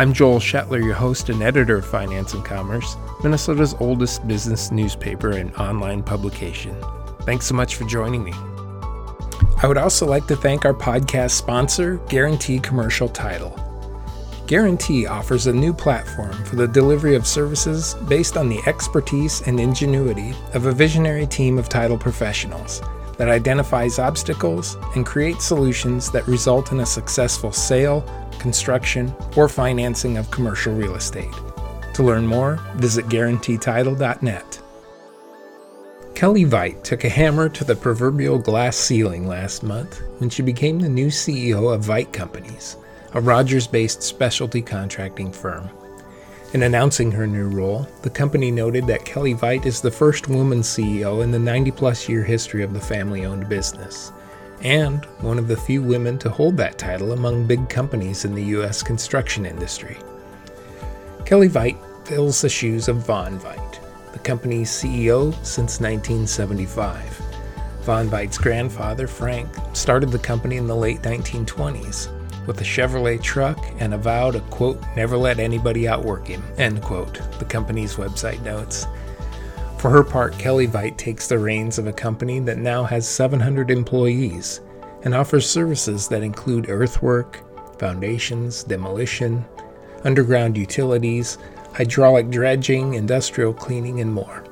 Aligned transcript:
I'm 0.00 0.12
Joel 0.12 0.38
Shetler, 0.38 0.80
your 0.80 0.94
host 0.94 1.28
and 1.28 1.42
editor 1.42 1.78
of 1.78 1.84
Finance 1.84 2.32
and 2.32 2.44
Commerce, 2.44 2.96
Minnesota's 3.24 3.74
oldest 3.80 4.28
business 4.28 4.70
newspaper 4.70 5.30
and 5.30 5.52
online 5.56 6.04
publication. 6.04 6.76
Thanks 7.22 7.46
so 7.46 7.56
much 7.56 7.74
for 7.74 7.82
joining 7.82 8.22
me. 8.22 8.32
I 9.60 9.66
would 9.66 9.76
also 9.76 10.06
like 10.06 10.28
to 10.28 10.36
thank 10.36 10.64
our 10.64 10.72
podcast 10.72 11.32
sponsor, 11.32 11.96
Guarantee 12.08 12.60
Commercial 12.60 13.08
Title. 13.08 13.58
Guarantee 14.46 15.08
offers 15.08 15.48
a 15.48 15.52
new 15.52 15.74
platform 15.74 16.44
for 16.44 16.54
the 16.54 16.68
delivery 16.68 17.16
of 17.16 17.26
services 17.26 17.94
based 18.06 18.36
on 18.36 18.48
the 18.48 18.60
expertise 18.68 19.42
and 19.48 19.58
ingenuity 19.58 20.32
of 20.54 20.66
a 20.66 20.72
visionary 20.72 21.26
team 21.26 21.58
of 21.58 21.68
title 21.68 21.98
professionals 21.98 22.80
that 23.16 23.28
identifies 23.28 23.98
obstacles 23.98 24.76
and 24.94 25.04
creates 25.04 25.44
solutions 25.44 26.08
that 26.12 26.28
result 26.28 26.70
in 26.70 26.78
a 26.78 26.86
successful 26.86 27.50
sale, 27.50 28.04
construction, 28.38 29.14
or 29.36 29.48
financing 29.48 30.16
of 30.16 30.30
commercial 30.30 30.74
real 30.74 30.94
estate. 30.94 31.32
To 31.94 32.02
learn 32.02 32.26
more, 32.26 32.60
visit 32.76 33.06
guaranteetitle.net. 33.06 34.62
Kelly 36.14 36.44
Veit 36.44 36.82
took 36.82 37.04
a 37.04 37.08
hammer 37.08 37.48
to 37.48 37.64
the 37.64 37.76
proverbial 37.76 38.38
glass 38.38 38.76
ceiling 38.76 39.28
last 39.28 39.62
month 39.62 40.00
when 40.18 40.28
she 40.28 40.42
became 40.42 40.80
the 40.80 40.88
new 40.88 41.08
CEO 41.08 41.72
of 41.72 41.84
Veit 41.84 42.12
Companies, 42.12 42.76
a 43.14 43.20
Rogers 43.20 43.66
based 43.66 44.02
specialty 44.02 44.60
contracting 44.60 45.30
firm. 45.30 45.70
In 46.54 46.62
announcing 46.62 47.12
her 47.12 47.26
new 47.26 47.46
role, 47.46 47.86
the 48.02 48.10
company 48.10 48.50
noted 48.50 48.86
that 48.86 49.04
Kelly 49.04 49.34
Veit 49.34 49.66
is 49.66 49.80
the 49.80 49.90
first 49.90 50.28
woman 50.28 50.60
CEO 50.60 51.22
in 51.22 51.30
the 51.30 51.38
90 51.38 51.70
plus 51.72 52.08
year 52.08 52.24
history 52.24 52.62
of 52.62 52.72
the 52.72 52.80
family 52.80 53.24
owned 53.24 53.48
business, 53.48 54.12
and 54.62 55.04
one 55.20 55.38
of 55.38 55.48
the 55.48 55.56
few 55.56 55.82
women 55.82 56.18
to 56.18 56.30
hold 56.30 56.56
that 56.56 56.78
title 56.78 57.12
among 57.12 57.46
big 57.46 57.68
companies 57.68 58.24
in 58.24 58.34
the 58.34 58.44
U.S. 58.44 58.82
construction 58.82 59.46
industry. 59.46 59.96
Kelly 61.24 61.48
Veit 61.48 61.78
fills 62.06 62.40
the 62.40 62.48
shoes 62.48 62.88
of 62.88 63.06
Vaughn 63.06 63.38
Veit, 63.38 64.12
the 64.12 64.18
company's 64.18 64.70
CEO 64.70 65.32
since 65.44 65.80
1975. 65.80 67.22
Vaughn 67.82 68.08
Veit's 68.08 68.38
grandfather, 68.38 69.06
Frank, 69.06 69.48
started 69.72 70.10
the 70.10 70.18
company 70.18 70.56
in 70.56 70.66
the 70.66 70.76
late 70.76 71.02
1920s 71.02 72.08
with 72.46 72.60
a 72.62 72.64
Chevrolet 72.64 73.22
truck 73.22 73.58
and 73.78 73.92
a 73.92 73.98
vow 73.98 74.30
to, 74.30 74.40
quote, 74.40 74.82
never 74.96 75.18
let 75.18 75.38
anybody 75.38 75.86
outwork 75.86 76.26
him, 76.26 76.42
end 76.56 76.82
quote, 76.82 77.20
the 77.38 77.44
company's 77.44 77.96
website 77.96 78.42
notes. 78.42 78.86
For 79.78 79.90
her 79.90 80.02
part, 80.02 80.36
Kelly 80.38 80.66
Veit 80.66 80.96
takes 80.96 81.28
the 81.28 81.38
reins 81.38 81.78
of 81.78 81.86
a 81.86 81.92
company 81.92 82.40
that 82.40 82.58
now 82.58 82.82
has 82.82 83.08
700 83.08 83.70
employees 83.70 84.60
and 85.04 85.14
offers 85.14 85.48
services 85.48 86.08
that 86.08 86.24
include 86.24 86.68
earthwork, 86.68 87.44
foundations, 87.78 88.64
demolition, 88.64 89.44
underground 90.02 90.56
utilities, 90.56 91.38
hydraulic 91.74 92.28
dredging, 92.28 92.94
industrial 92.94 93.54
cleaning, 93.54 94.00
and 94.00 94.12
more. 94.12 94.42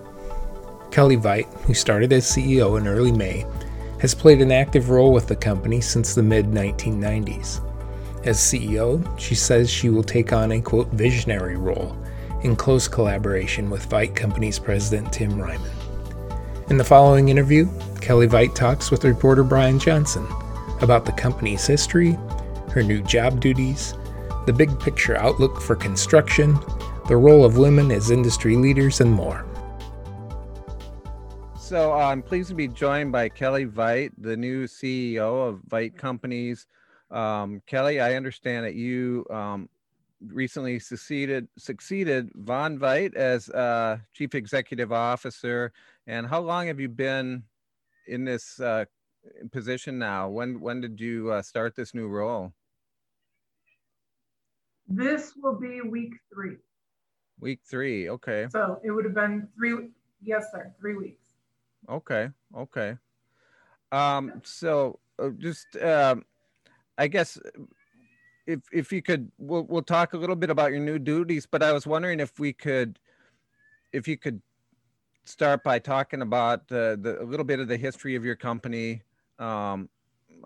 Kelly 0.92 1.16
Veit, 1.16 1.52
who 1.62 1.74
started 1.74 2.12
as 2.12 2.24
CEO 2.24 2.78
in 2.78 2.86
early 2.86 3.10
May, 3.10 3.44
has 4.00 4.14
played 4.14 4.40
an 4.40 4.52
active 4.52 4.90
role 4.90 5.12
with 5.12 5.26
the 5.26 5.34
company 5.34 5.80
since 5.80 6.14
the 6.14 6.22
mid 6.22 6.46
1990s. 6.52 7.60
As 8.24 8.38
CEO, 8.38 9.18
she 9.18 9.34
says 9.34 9.68
she 9.68 9.90
will 9.90 10.04
take 10.04 10.32
on 10.32 10.52
a 10.52 10.60
quote 10.60 10.88
visionary 10.92 11.56
role 11.56 11.96
in 12.42 12.56
close 12.56 12.88
collaboration 12.88 13.70
with 13.70 13.88
Veit 13.88 14.14
Company's 14.14 14.58
president 14.58 15.12
Tim 15.12 15.40
Ryman. 15.40 15.70
In 16.68 16.76
the 16.76 16.84
following 16.84 17.28
interview, 17.28 17.68
Kelly 18.00 18.26
Veit 18.26 18.54
talks 18.54 18.90
with 18.90 19.04
reporter 19.04 19.44
Brian 19.44 19.78
Johnson 19.78 20.26
about 20.80 21.04
the 21.04 21.12
company's 21.12 21.66
history, 21.66 22.12
her 22.72 22.82
new 22.82 23.02
job 23.02 23.40
duties, 23.40 23.94
the 24.46 24.52
big 24.52 24.78
picture 24.78 25.16
outlook 25.16 25.60
for 25.60 25.74
construction, 25.74 26.58
the 27.08 27.16
role 27.16 27.44
of 27.44 27.56
women 27.56 27.90
as 27.90 28.10
industry 28.10 28.56
leaders, 28.56 29.00
and 29.00 29.10
more. 29.10 29.44
So 31.56 31.92
uh, 31.92 31.96
I'm 31.96 32.22
pleased 32.22 32.48
to 32.50 32.54
be 32.54 32.68
joined 32.68 33.10
by 33.10 33.28
Kelly 33.28 33.66
Veit, 33.66 34.12
the 34.18 34.36
new 34.36 34.66
CEO 34.66 35.48
of 35.48 35.60
Veit 35.68 35.96
Companies. 35.96 36.66
Um, 37.10 37.60
Kelly, 37.66 38.00
I 38.00 38.14
understand 38.14 38.64
that 38.66 38.74
you 38.74 39.26
um, 39.30 39.68
recently 40.32 40.78
succeeded 40.78 41.48
succeeded 41.56 42.30
Vaughn 42.34 42.78
Veit 42.78 43.14
as 43.14 43.48
uh, 43.50 43.98
chief 44.12 44.34
executive 44.34 44.92
officer. 44.92 45.72
And 46.06 46.26
how 46.26 46.40
long 46.40 46.66
have 46.66 46.80
you 46.80 46.88
been 46.88 47.42
in 48.06 48.24
this 48.24 48.60
uh, 48.60 48.84
position 49.52 49.98
now? 49.98 50.28
When 50.28 50.60
when 50.60 50.80
did 50.80 51.00
you 51.00 51.32
uh, 51.32 51.42
start 51.42 51.74
this 51.74 51.94
new 51.94 52.08
role? 52.08 52.52
This 54.88 55.32
will 55.42 55.58
be 55.58 55.80
week 55.80 56.14
three. 56.32 56.56
Week 57.40 57.60
three, 57.64 58.08
okay. 58.08 58.46
So 58.50 58.80
it 58.84 58.90
would 58.90 59.04
have 59.04 59.14
been 59.14 59.48
three. 59.56 59.88
Yes, 60.22 60.46
sir, 60.52 60.72
three 60.80 60.96
weeks. 60.96 61.20
Okay, 61.88 62.30
okay. 62.56 62.96
Um, 63.92 64.40
so 64.44 64.98
uh, 65.18 65.30
just. 65.38 65.76
Um, 65.76 66.24
I 66.98 67.08
guess 67.08 67.38
if 68.46 68.60
if 68.72 68.92
you 68.92 69.02
could, 69.02 69.30
we'll 69.38 69.64
we'll 69.64 69.82
talk 69.82 70.12
a 70.12 70.16
little 70.16 70.36
bit 70.36 70.50
about 70.50 70.70
your 70.70 70.80
new 70.80 70.98
duties. 70.98 71.46
But 71.46 71.62
I 71.62 71.72
was 71.72 71.86
wondering 71.86 72.20
if 72.20 72.38
we 72.38 72.52
could, 72.52 72.98
if 73.92 74.06
you 74.06 74.16
could 74.16 74.40
start 75.24 75.64
by 75.64 75.78
talking 75.78 76.22
about 76.22 76.60
uh, 76.70 76.96
the 76.96 77.18
a 77.20 77.24
little 77.24 77.44
bit 77.44 77.60
of 77.60 77.68
the 77.68 77.76
history 77.76 78.14
of 78.14 78.24
your 78.24 78.36
company. 78.36 79.02
Um, 79.38 79.88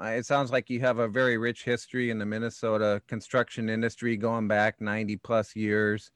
it 0.01 0.25
sounds 0.25 0.51
like 0.51 0.71
you 0.71 0.81
have 0.81 0.99
a 0.99 1.09
very 1.09 1.37
rich 1.37 1.65
history 1.65 2.11
in 2.11 2.19
the 2.19 2.25
Minnesota 2.25 3.03
construction 3.07 3.69
industry 3.69 4.17
going 4.17 4.49
back 4.49 4.81
90 4.81 5.17
plus 5.19 5.55
years. 5.55 6.11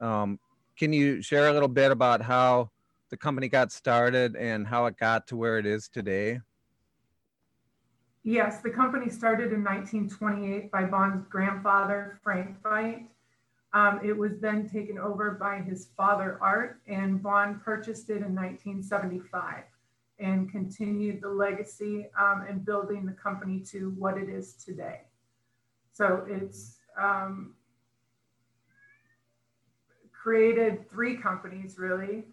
Um, 0.00 0.38
can 0.78 0.92
you 0.92 1.20
share 1.20 1.48
a 1.48 1.52
little 1.52 1.68
bit 1.68 1.90
about 1.90 2.22
how 2.22 2.70
the 3.10 3.16
company 3.16 3.48
got 3.48 3.70
started 3.70 4.36
and 4.36 4.66
how 4.66 4.86
it 4.86 4.96
got 4.96 5.26
to 5.26 5.36
where 5.36 5.58
it 5.58 5.66
is 5.66 5.88
today? 5.88 6.40
Yes, 8.24 8.60
the 8.60 8.70
company 8.70 9.10
started 9.10 9.52
in 9.52 9.64
1928 9.64 10.70
by 10.70 10.84
Vaughn's 10.84 11.26
grandfather, 11.26 12.20
Frank 12.22 12.62
Veit. 12.62 13.06
Um, 13.72 14.00
it 14.04 14.16
was 14.16 14.38
then 14.38 14.68
taken 14.68 14.96
over 14.96 15.32
by 15.32 15.56
his 15.58 15.88
father, 15.96 16.38
Art, 16.40 16.80
and 16.86 17.20
Vaughn 17.20 17.60
purchased 17.64 18.10
it 18.10 18.18
in 18.18 18.34
1975 18.34 19.64
and 20.20 20.50
continued 20.52 21.20
the 21.20 21.28
legacy 21.28 22.06
um, 22.16 22.44
and 22.48 22.64
building 22.64 23.04
the 23.04 23.12
company 23.12 23.58
to 23.58 23.90
what 23.98 24.16
it 24.16 24.28
is 24.28 24.54
today. 24.54 25.00
So 25.92 26.24
it's 26.28 26.78
um, 27.00 27.54
created 30.12 30.88
three 30.88 31.16
companies 31.16 31.76
really 31.76 32.24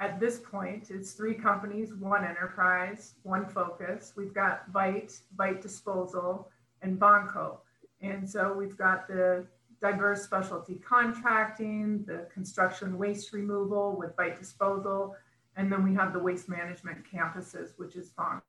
at 0.00 0.18
this 0.18 0.38
point, 0.38 0.90
it's 0.90 1.12
three 1.12 1.34
companies, 1.34 1.92
one 1.94 2.24
enterprise, 2.24 3.14
one 3.22 3.46
focus. 3.46 4.14
We've 4.16 4.32
got 4.32 4.72
Veit, 4.72 5.20
Veit 5.36 5.60
Disposal, 5.60 6.50
and 6.80 6.98
Vonco. 6.98 7.58
And 8.00 8.28
so 8.28 8.54
we've 8.54 8.78
got 8.78 9.06
the 9.06 9.46
diverse 9.82 10.22
specialty 10.22 10.76
contracting, 10.76 12.02
the 12.06 12.26
construction 12.32 12.96
waste 12.96 13.34
removal 13.34 13.94
with 13.98 14.16
Veit 14.16 14.38
Disposal, 14.38 15.14
and 15.56 15.70
then 15.70 15.84
we 15.84 15.94
have 15.94 16.14
the 16.14 16.18
waste 16.18 16.48
management 16.48 17.04
campuses, 17.04 17.72
which 17.76 17.94
is 17.94 18.10
Vonco. 18.18 18.40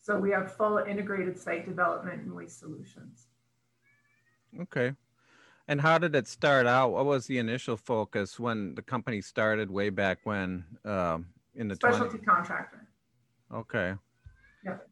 So 0.00 0.18
we 0.18 0.30
have 0.30 0.54
full 0.54 0.78
integrated 0.78 1.36
site 1.36 1.66
development 1.66 2.22
and 2.22 2.32
waste 2.32 2.60
solutions. 2.60 3.26
Okay. 4.60 4.94
And 5.70 5.80
how 5.80 5.98
did 5.98 6.16
it 6.16 6.26
start 6.26 6.66
out? 6.66 6.90
What 6.90 7.06
was 7.06 7.28
the 7.28 7.38
initial 7.38 7.76
focus 7.76 8.40
when 8.40 8.74
the 8.74 8.82
company 8.82 9.20
started 9.20 9.70
way 9.70 9.88
back 9.88 10.18
when 10.24 10.64
um, 10.84 11.26
in 11.54 11.68
the 11.68 11.76
specialty 11.76 12.18
20... 12.18 12.24
contractor? 12.24 12.88
Okay. 13.54 13.94
Yep. 14.64 14.88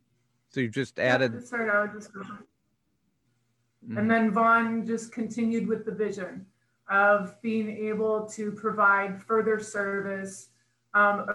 So 0.50 0.60
you 0.60 0.68
just 0.68 1.00
added. 1.00 1.32
Yep, 1.34 1.42
started 1.42 1.72
out. 1.72 1.90
Mm-hmm. 1.90 3.98
And 3.98 4.08
then 4.08 4.30
Vaughn 4.30 4.86
just 4.86 5.10
continued 5.10 5.66
with 5.66 5.84
the 5.84 5.90
vision 5.90 6.46
of 6.88 7.34
being 7.42 7.68
able 7.68 8.28
to 8.28 8.52
provide 8.52 9.20
further 9.20 9.58
service 9.58 10.50
um, 10.94 11.26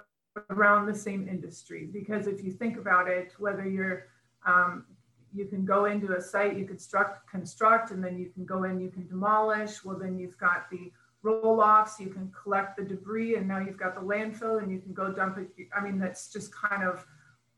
around 0.52 0.86
the 0.86 0.96
same 0.96 1.28
industry. 1.28 1.90
Because 1.92 2.28
if 2.28 2.46
you 2.46 2.54
think 2.54 2.78
about 2.78 3.10
it, 3.10 3.34
whether 3.40 3.68
you're 3.68 4.06
um, 4.48 4.86
you 5.34 5.46
can 5.46 5.66
go 5.66 5.86
into 5.86 6.16
a 6.16 6.22
site, 6.22 6.58
you 6.58 6.66
construct, 6.66 7.30
construct, 7.30 7.92
and 7.92 8.04
then 8.04 8.18
you 8.18 8.30
can 8.30 8.46
go 8.46 8.64
in, 8.64 8.80
you 8.80 8.90
can 8.90 9.08
demolish. 9.08 9.84
Well, 9.84 9.98
then 9.98 10.18
you've 10.18 10.38
got 10.38 10.70
the 10.70 10.92
roll 11.24 11.62
offs, 11.62 12.00
you 12.00 12.10
can 12.10 12.32
collect 12.32 12.78
the 12.78 12.84
debris, 12.84 13.36
and 13.36 13.48
now 13.48 13.60
you've 13.60 13.78
got 13.78 13.96
the 13.96 14.02
landfill 14.02 14.62
and 14.62 14.72
you 14.72 14.80
can 14.80 14.94
go 14.94 15.12
dump 15.12 15.38
it. 15.38 15.50
I 15.76 15.84
mean, 15.84 15.98
that's 15.98 16.32
just 16.32 16.54
kind 16.54 16.84
of 16.84 17.06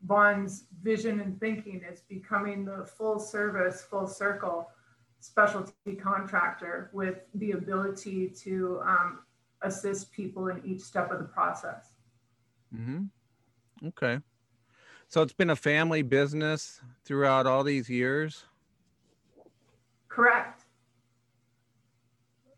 Vaughn's 0.05 0.65
vision 0.83 1.19
and 1.19 1.39
thinking 1.39 1.81
is 1.91 2.01
becoming 2.01 2.63
the 2.63 2.85
full 2.85 3.19
service, 3.19 3.81
full 3.81 4.07
circle 4.07 4.69
specialty 5.19 5.95
contractor 5.95 6.91
with 6.93 7.21
the 7.33 7.51
ability 7.53 8.29
to 8.29 8.79
um, 8.85 9.19
assist 9.63 10.11
people 10.11 10.49
in 10.49 10.61
each 10.63 10.81
step 10.81 11.11
of 11.11 11.17
the 11.17 11.25
process. 11.25 11.93
Mm-hmm. 12.73 13.87
Okay. 13.87 14.19
So 15.07 15.21
it's 15.21 15.33
been 15.33 15.49
a 15.49 15.55
family 15.55 16.01
business 16.01 16.81
throughout 17.05 17.45
all 17.45 17.63
these 17.63 17.89
years? 17.89 18.45
Correct. 20.07 20.63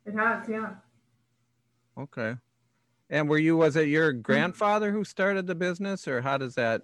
It 0.06 0.14
has, 0.14 0.48
yeah. 0.48 0.70
Okay. 1.98 2.36
And 3.10 3.30
were 3.30 3.38
you, 3.38 3.58
was 3.58 3.76
it 3.76 3.88
your 3.88 4.12
grandfather 4.12 4.92
who 4.92 5.04
started 5.04 5.48
the 5.48 5.56
business 5.56 6.08
or 6.08 6.22
how 6.22 6.38
does 6.38 6.56
that? 6.56 6.82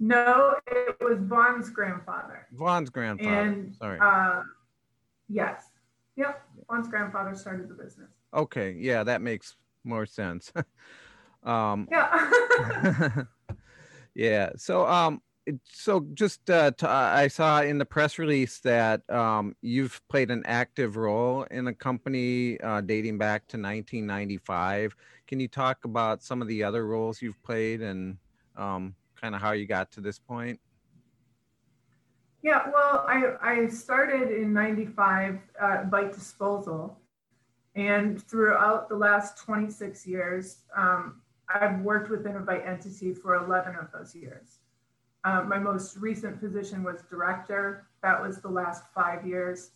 No, 0.00 0.54
it 0.66 0.96
was 1.00 1.18
Vaughn's 1.22 1.70
grandfather. 1.70 2.46
Vaughn's 2.52 2.90
grandfather. 2.90 3.30
And, 3.30 3.74
Sorry. 3.74 3.98
Uh, 4.00 4.42
yes. 5.28 5.64
Yep. 6.16 6.42
Vaughn's 6.68 6.88
grandfather 6.88 7.34
started 7.34 7.68
the 7.68 7.74
business. 7.74 8.10
Okay. 8.32 8.72
Yeah, 8.78 9.02
that 9.04 9.22
makes 9.22 9.56
more 9.84 10.06
sense. 10.06 10.52
um, 11.42 11.88
yeah. 11.90 13.10
yeah. 14.14 14.50
So, 14.56 14.86
um, 14.86 15.22
so 15.64 16.06
just 16.14 16.48
uh, 16.50 16.72
t- 16.72 16.86
I 16.86 17.28
saw 17.28 17.62
in 17.62 17.78
the 17.78 17.84
press 17.84 18.18
release 18.18 18.58
that 18.60 19.08
um, 19.10 19.54
you've 19.62 20.00
played 20.08 20.30
an 20.30 20.42
active 20.46 20.96
role 20.96 21.44
in 21.44 21.68
a 21.68 21.74
company 21.74 22.60
uh, 22.60 22.80
dating 22.80 23.18
back 23.18 23.46
to 23.48 23.56
1995. 23.56 24.94
Can 25.26 25.40
you 25.40 25.48
talk 25.48 25.84
about 25.84 26.22
some 26.22 26.42
of 26.42 26.48
the 26.48 26.62
other 26.62 26.86
roles 26.86 27.22
you've 27.22 27.42
played 27.42 27.80
and 27.82 28.18
um, 28.56 28.94
kind 29.20 29.34
of 29.34 29.40
how 29.40 29.52
you 29.52 29.66
got 29.66 29.90
to 29.92 30.00
this 30.00 30.18
point? 30.18 30.60
Yeah, 32.42 32.70
well, 32.72 33.04
I, 33.08 33.34
I 33.42 33.66
started 33.68 34.30
in 34.30 34.52
95 34.52 35.38
uh, 35.60 35.66
Veit 35.90 36.14
Disposal. 36.14 36.98
And 37.74 38.22
throughout 38.22 38.88
the 38.88 38.96
last 38.96 39.38
26 39.38 40.06
years, 40.06 40.62
um, 40.76 41.20
I've 41.48 41.80
worked 41.80 42.10
within 42.10 42.36
a 42.36 42.40
Veit 42.40 42.66
entity 42.66 43.14
for 43.14 43.34
11 43.34 43.74
of 43.76 43.90
those 43.92 44.14
years. 44.14 44.58
Uh, 45.24 45.42
my 45.42 45.58
most 45.58 45.96
recent 45.96 46.38
position 46.40 46.82
was 46.84 47.02
director. 47.10 47.86
That 48.02 48.22
was 48.22 48.40
the 48.40 48.48
last 48.48 48.84
five 48.94 49.26
years 49.26 49.70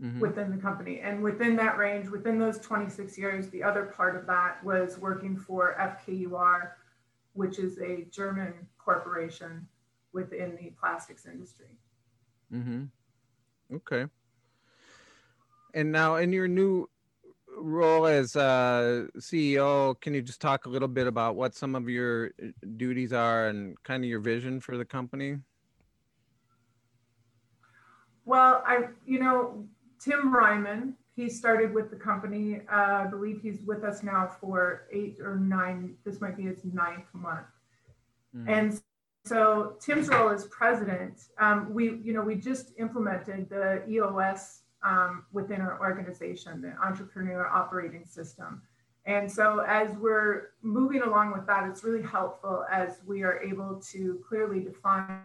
mm-hmm. 0.00 0.20
within 0.20 0.50
the 0.50 0.56
company. 0.56 1.00
And 1.00 1.22
within 1.22 1.56
that 1.56 1.76
range, 1.78 2.08
within 2.08 2.38
those 2.38 2.58
26 2.58 3.18
years, 3.18 3.48
the 3.50 3.62
other 3.62 3.84
part 3.84 4.16
of 4.16 4.26
that 4.26 4.62
was 4.64 4.98
working 4.98 5.36
for 5.36 5.76
FKUR, 5.78 6.70
which 7.34 7.58
is 7.58 7.78
a 7.78 8.06
German 8.10 8.54
corporation 8.78 9.66
within 10.12 10.56
the 10.56 10.70
plastics 10.78 11.26
industry. 11.26 11.78
Mm-hmm. 12.52 12.84
Okay. 13.74 14.06
And 15.74 15.90
now, 15.90 16.16
in 16.16 16.32
your 16.32 16.48
new 16.48 16.88
role 17.62 18.06
as 18.06 18.36
uh, 18.36 19.06
CEO, 19.18 19.98
can 20.00 20.14
you 20.14 20.22
just 20.22 20.40
talk 20.40 20.66
a 20.66 20.68
little 20.68 20.88
bit 20.88 21.06
about 21.06 21.36
what 21.36 21.54
some 21.54 21.74
of 21.74 21.88
your 21.88 22.32
uh, 22.42 22.48
duties 22.76 23.12
are 23.12 23.48
and 23.48 23.80
kind 23.84 24.04
of 24.04 24.10
your 24.10 24.20
vision 24.20 24.60
for 24.60 24.76
the 24.76 24.84
company? 24.84 25.36
Well, 28.24 28.62
I, 28.66 28.88
you 29.06 29.18
know, 29.18 29.64
Tim 30.00 30.34
Ryman, 30.34 30.94
he 31.14 31.28
started 31.28 31.72
with 31.72 31.90
the 31.90 31.96
company. 31.96 32.60
Uh, 32.70 33.04
I 33.04 33.06
believe 33.06 33.40
he's 33.42 33.62
with 33.62 33.84
us 33.84 34.02
now 34.02 34.30
for 34.40 34.86
eight 34.92 35.18
or 35.20 35.36
nine. 35.36 35.94
This 36.04 36.20
might 36.20 36.36
be 36.36 36.44
his 36.44 36.64
ninth 36.64 37.06
month. 37.12 37.46
Mm. 38.36 38.48
And 38.48 38.80
so 39.24 39.76
Tim's 39.80 40.08
role 40.08 40.30
as 40.30 40.46
president, 40.46 41.20
um, 41.38 41.72
we, 41.72 41.96
you 42.02 42.12
know, 42.12 42.22
we 42.22 42.34
just 42.34 42.72
implemented 42.78 43.48
the 43.50 43.82
EOS 43.88 44.61
um, 44.84 45.24
within 45.32 45.60
our 45.60 45.78
organization, 45.80 46.60
the 46.60 46.74
Entrepreneur 46.84 47.46
Operating 47.46 48.04
System. 48.04 48.62
And 49.04 49.30
so 49.30 49.64
as 49.66 49.96
we're 49.96 50.50
moving 50.62 51.02
along 51.02 51.32
with 51.32 51.46
that, 51.46 51.68
it's 51.68 51.82
really 51.82 52.02
helpful 52.02 52.64
as 52.70 53.00
we 53.06 53.22
are 53.22 53.40
able 53.40 53.80
to 53.90 54.22
clearly 54.28 54.60
define 54.60 55.20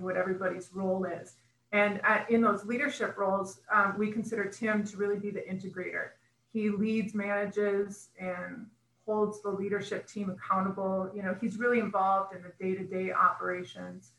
what 0.00 0.16
everybody's 0.16 0.70
role 0.72 1.04
is. 1.04 1.36
And 1.72 2.00
at, 2.04 2.30
in 2.30 2.40
those 2.42 2.64
leadership 2.64 3.16
roles, 3.16 3.60
um, 3.72 3.94
we 3.98 4.10
consider 4.10 4.44
Tim 4.44 4.84
to 4.84 4.96
really 4.96 5.18
be 5.18 5.30
the 5.30 5.40
integrator. 5.40 6.10
He 6.52 6.68
leads, 6.68 7.14
manages, 7.14 8.08
and 8.18 8.66
holds 9.06 9.42
the 9.42 9.50
leadership 9.50 10.06
team 10.06 10.30
accountable. 10.30 11.10
You 11.14 11.22
know, 11.22 11.36
he's 11.40 11.56
really 11.58 11.80
involved 11.80 12.34
in 12.34 12.42
the 12.42 12.52
day-to-day 12.62 13.12
operations, 13.12 14.12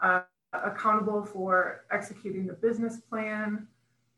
uh, 0.00 0.22
accountable 0.52 1.24
for 1.24 1.84
executing 1.90 2.46
the 2.46 2.54
business 2.54 2.96
plan, 3.00 3.66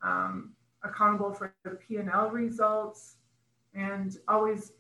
um, 0.02 0.52
accountable 0.82 1.32
for 1.32 1.54
the 1.64 1.70
P&L 1.70 2.30
results, 2.30 3.16
and 3.74 4.16
always 4.28 4.72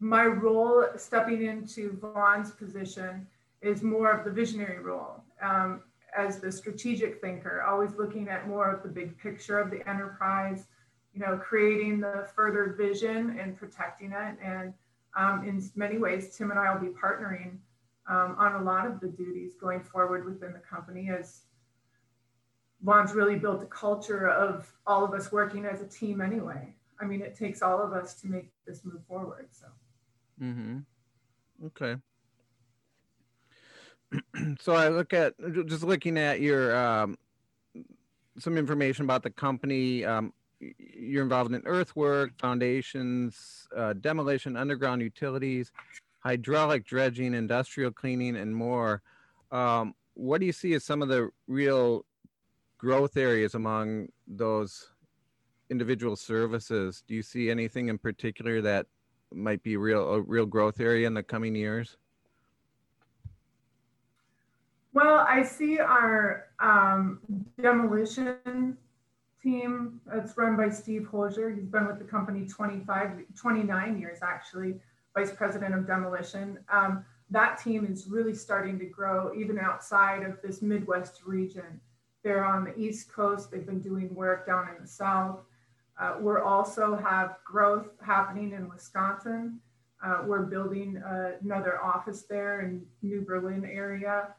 my 0.00 0.24
role 0.24 0.84
stepping 0.96 1.44
into 1.44 1.98
Vaughn's 2.00 2.50
position 2.50 3.26
is 3.62 3.82
more 3.82 4.10
of 4.10 4.24
the 4.24 4.30
visionary 4.30 4.78
role 4.78 5.22
um, 5.42 5.82
as 6.16 6.38
the 6.38 6.52
strategic 6.52 7.20
thinker, 7.20 7.62
always 7.62 7.96
looking 7.96 8.28
at 8.28 8.46
more 8.46 8.70
of 8.70 8.82
the 8.82 8.88
big 8.88 9.16
picture 9.18 9.58
of 9.58 9.70
the 9.70 9.86
enterprise, 9.88 10.66
you 11.14 11.20
know, 11.20 11.36
creating 11.36 12.00
the 12.00 12.28
further 12.34 12.74
vision 12.78 13.38
and 13.40 13.56
protecting 13.56 14.12
it. 14.12 14.36
And 14.42 14.72
um, 15.16 15.46
in 15.46 15.62
many 15.74 15.98
ways, 15.98 16.36
Tim 16.36 16.50
and 16.50 16.60
I 16.60 16.72
will 16.72 16.80
be 16.80 16.94
partnering 16.94 17.56
um, 18.08 18.36
on 18.38 18.60
a 18.60 18.62
lot 18.62 18.86
of 18.86 19.00
the 19.00 19.08
duties 19.08 19.54
going 19.54 19.80
forward 19.80 20.24
within 20.24 20.52
the 20.52 20.58
company 20.58 21.10
as 21.10 21.42
Vaughn's 22.86 23.14
really 23.14 23.34
built 23.36 23.60
a 23.64 23.66
culture 23.66 24.28
of 24.28 24.72
all 24.86 25.04
of 25.04 25.12
us 25.12 25.32
working 25.32 25.64
as 25.64 25.82
a 25.82 25.86
team 25.86 26.20
anyway. 26.20 26.72
I 27.00 27.04
mean, 27.04 27.20
it 27.20 27.34
takes 27.34 27.60
all 27.60 27.82
of 27.82 27.92
us 27.92 28.14
to 28.20 28.28
make 28.28 28.52
this 28.64 28.84
move 28.84 29.04
forward. 29.08 29.48
So, 29.50 29.66
mm-hmm. 30.40 30.78
okay. 31.66 31.96
so 34.60 34.72
I 34.72 34.88
look 34.88 35.12
at 35.12 35.34
just 35.66 35.82
looking 35.82 36.16
at 36.16 36.40
your 36.40 36.76
um, 36.76 37.18
some 38.38 38.56
information 38.56 39.04
about 39.04 39.24
the 39.24 39.30
company. 39.30 40.04
Um, 40.04 40.32
you're 40.60 41.24
involved 41.24 41.52
in 41.52 41.62
earthwork, 41.66 42.38
foundations, 42.38 43.66
uh, 43.76 43.94
demolition, 43.94 44.56
underground 44.56 45.02
utilities, 45.02 45.72
hydraulic 46.20 46.86
dredging, 46.86 47.34
industrial 47.34 47.90
cleaning, 47.90 48.36
and 48.36 48.54
more. 48.54 49.02
Um, 49.50 49.96
what 50.14 50.38
do 50.38 50.46
you 50.46 50.52
see 50.52 50.72
as 50.74 50.84
some 50.84 51.02
of 51.02 51.08
the 51.08 51.30
real 51.48 52.06
growth 52.78 53.16
areas 53.16 53.54
among 53.54 54.08
those 54.26 54.92
individual 55.70 56.16
services? 56.16 57.02
Do 57.06 57.14
you 57.14 57.22
see 57.22 57.50
anything 57.50 57.88
in 57.88 57.98
particular 57.98 58.60
that 58.62 58.86
might 59.32 59.62
be 59.62 59.76
real 59.76 60.14
a 60.14 60.20
real 60.20 60.46
growth 60.46 60.80
area 60.80 61.06
in 61.06 61.14
the 61.14 61.22
coming 61.22 61.54
years? 61.54 61.96
Well, 64.92 65.26
I 65.28 65.42
see 65.42 65.78
our 65.78 66.46
um, 66.58 67.20
demolition 67.60 68.78
team 69.42 70.00
that's 70.06 70.38
run 70.38 70.56
by 70.56 70.70
Steve 70.70 71.06
Hosier. 71.06 71.50
He's 71.50 71.66
been 71.66 71.86
with 71.86 71.98
the 71.98 72.04
company 72.04 72.46
25, 72.46 73.24
29 73.38 74.00
years 74.00 74.18
actually, 74.22 74.76
vice 75.14 75.32
president 75.32 75.74
of 75.74 75.86
demolition. 75.86 76.58
Um, 76.72 77.04
that 77.30 77.60
team 77.62 77.84
is 77.84 78.06
really 78.06 78.34
starting 78.34 78.78
to 78.78 78.86
grow 78.86 79.32
even 79.34 79.58
outside 79.58 80.22
of 80.22 80.40
this 80.42 80.62
Midwest 80.62 81.22
region. 81.26 81.80
They're 82.26 82.44
on 82.44 82.64
the 82.64 82.76
East 82.76 83.12
Coast. 83.12 83.52
They've 83.52 83.64
been 83.64 83.78
doing 83.78 84.12
work 84.12 84.48
down 84.48 84.68
in 84.74 84.82
the 84.82 84.88
South. 84.88 85.42
Uh, 85.96 86.16
we're 86.18 86.42
also 86.42 86.96
have 86.96 87.36
growth 87.44 87.90
happening 88.04 88.50
in 88.50 88.68
Wisconsin. 88.68 89.60
Uh, 90.04 90.24
we're 90.26 90.42
building 90.42 90.96
uh, 90.96 91.34
another 91.40 91.80
office 91.80 92.22
there 92.22 92.62
in 92.62 92.84
New 93.00 93.20
Berlin 93.20 93.64
area. 93.64 94.34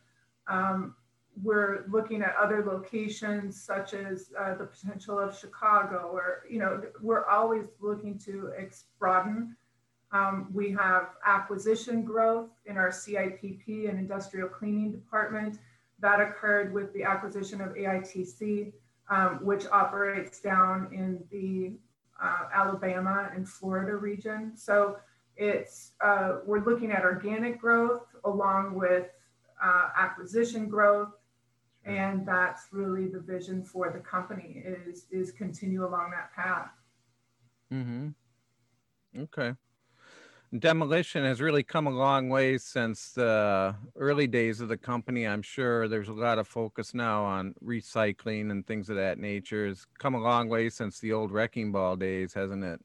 Um, 0.50 0.96
we're 1.42 1.86
looking 1.88 2.22
at 2.24 2.36
other 2.36 2.62
locations 2.66 3.64
such 3.64 3.94
as 3.94 4.32
uh, 4.38 4.56
the 4.56 4.66
potential 4.66 5.18
of 5.18 5.40
Chicago 5.40 6.10
or, 6.12 6.44
you 6.50 6.60
know, 6.60 6.84
we're 7.02 7.26
always 7.28 7.68
looking 7.80 8.20
to 8.20 8.52
ex- 8.58 8.88
broaden. 9.00 9.56
Um, 10.12 10.50
we 10.54 10.74
have 10.74 11.12
acquisition 11.26 12.04
growth 12.04 12.50
in 12.66 12.76
our 12.76 12.90
CIPP 12.90 13.90
and 13.90 13.98
industrial 13.98 14.50
cleaning 14.50 14.92
department. 14.92 15.60
That 16.00 16.20
occurred 16.20 16.74
with 16.74 16.94
the 16.94 17.04
acquisition 17.04 17.62
of 17.62 17.70
AITC, 17.70 18.72
um, 19.10 19.40
which 19.44 19.66
operates 19.72 20.40
down 20.40 20.90
in 20.94 21.24
the 21.32 21.74
uh, 22.22 22.46
Alabama 22.54 23.30
and 23.34 23.48
Florida 23.48 23.96
region. 23.96 24.52
So 24.56 24.98
it's 25.36 25.92
uh, 26.02 26.38
we're 26.46 26.64
looking 26.64 26.92
at 26.92 27.04
organic 27.04 27.60
growth 27.60 28.04
along 28.26 28.74
with 28.74 29.08
uh, 29.64 29.90
acquisition 29.96 30.68
growth, 30.68 31.14
and 31.86 32.28
that's 32.28 32.68
really 32.72 33.08
the 33.08 33.20
vision 33.20 33.64
for 33.64 33.92
the 33.92 34.00
company 34.00 34.64
is 34.66 35.06
is 35.12 35.32
continue 35.32 35.86
along 35.86 36.12
that 36.12 36.34
path. 36.36 36.72
Mm-hmm. 37.72 38.10
Okay. 39.20 39.56
Demolition 40.58 41.26
has 41.26 41.42
really 41.42 41.64
come 41.64 41.88
a 41.88 41.92
long 41.92 42.30
way 42.30 42.58
since 42.58 43.12
the 43.12 43.76
early 43.98 44.28
days 44.28 44.62
of 44.62 44.70
the 44.70 44.78
company. 44.78 45.28
I'm 45.28 45.42
sure 45.42 45.90
there's 45.90 46.08
a 46.08 46.14
lot 46.14 46.40
of 46.40 46.48
focus 46.48 46.94
now 46.94 47.26
on 47.26 47.54
recycling 47.62 48.50
and 48.52 48.66
things 48.66 48.90
of 48.90 48.96
that 48.96 49.20
nature. 49.20 49.68
It's 49.68 49.86
come 50.00 50.16
a 50.16 50.22
long 50.22 50.48
way 50.48 50.70
since 50.70 51.00
the 51.00 51.12
old 51.12 51.32
wrecking 51.32 51.74
ball 51.74 51.98
days, 51.98 52.34
hasn't 52.34 52.64
it? 52.64 52.80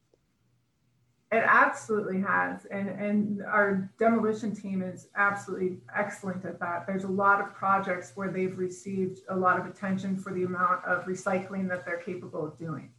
It 1.31 1.45
absolutely 1.47 2.21
has. 2.21 2.67
And, 2.67 2.89
and 2.89 3.43
our 3.45 3.91
demolition 3.97 4.57
team 4.57 4.83
is 4.83 5.09
absolutely 5.15 5.79
excellent 5.97 6.45
at 6.45 6.59
that. 6.59 6.85
There's 6.87 7.05
a 7.05 7.09
lot 7.09 7.41
of 7.41 7.55
projects 7.55 8.13
where 8.17 8.31
they've 8.31 8.59
received 8.59 9.21
a 9.29 9.37
lot 9.37 9.59
of 9.59 9.67
attention 9.67 10.17
for 10.17 10.35
the 10.35 10.43
amount 10.43 10.85
of 10.85 11.05
recycling 11.05 11.69
that 11.69 11.87
they're 11.87 12.03
capable 12.03 12.45
of 12.45 12.59
doing. 12.59 12.91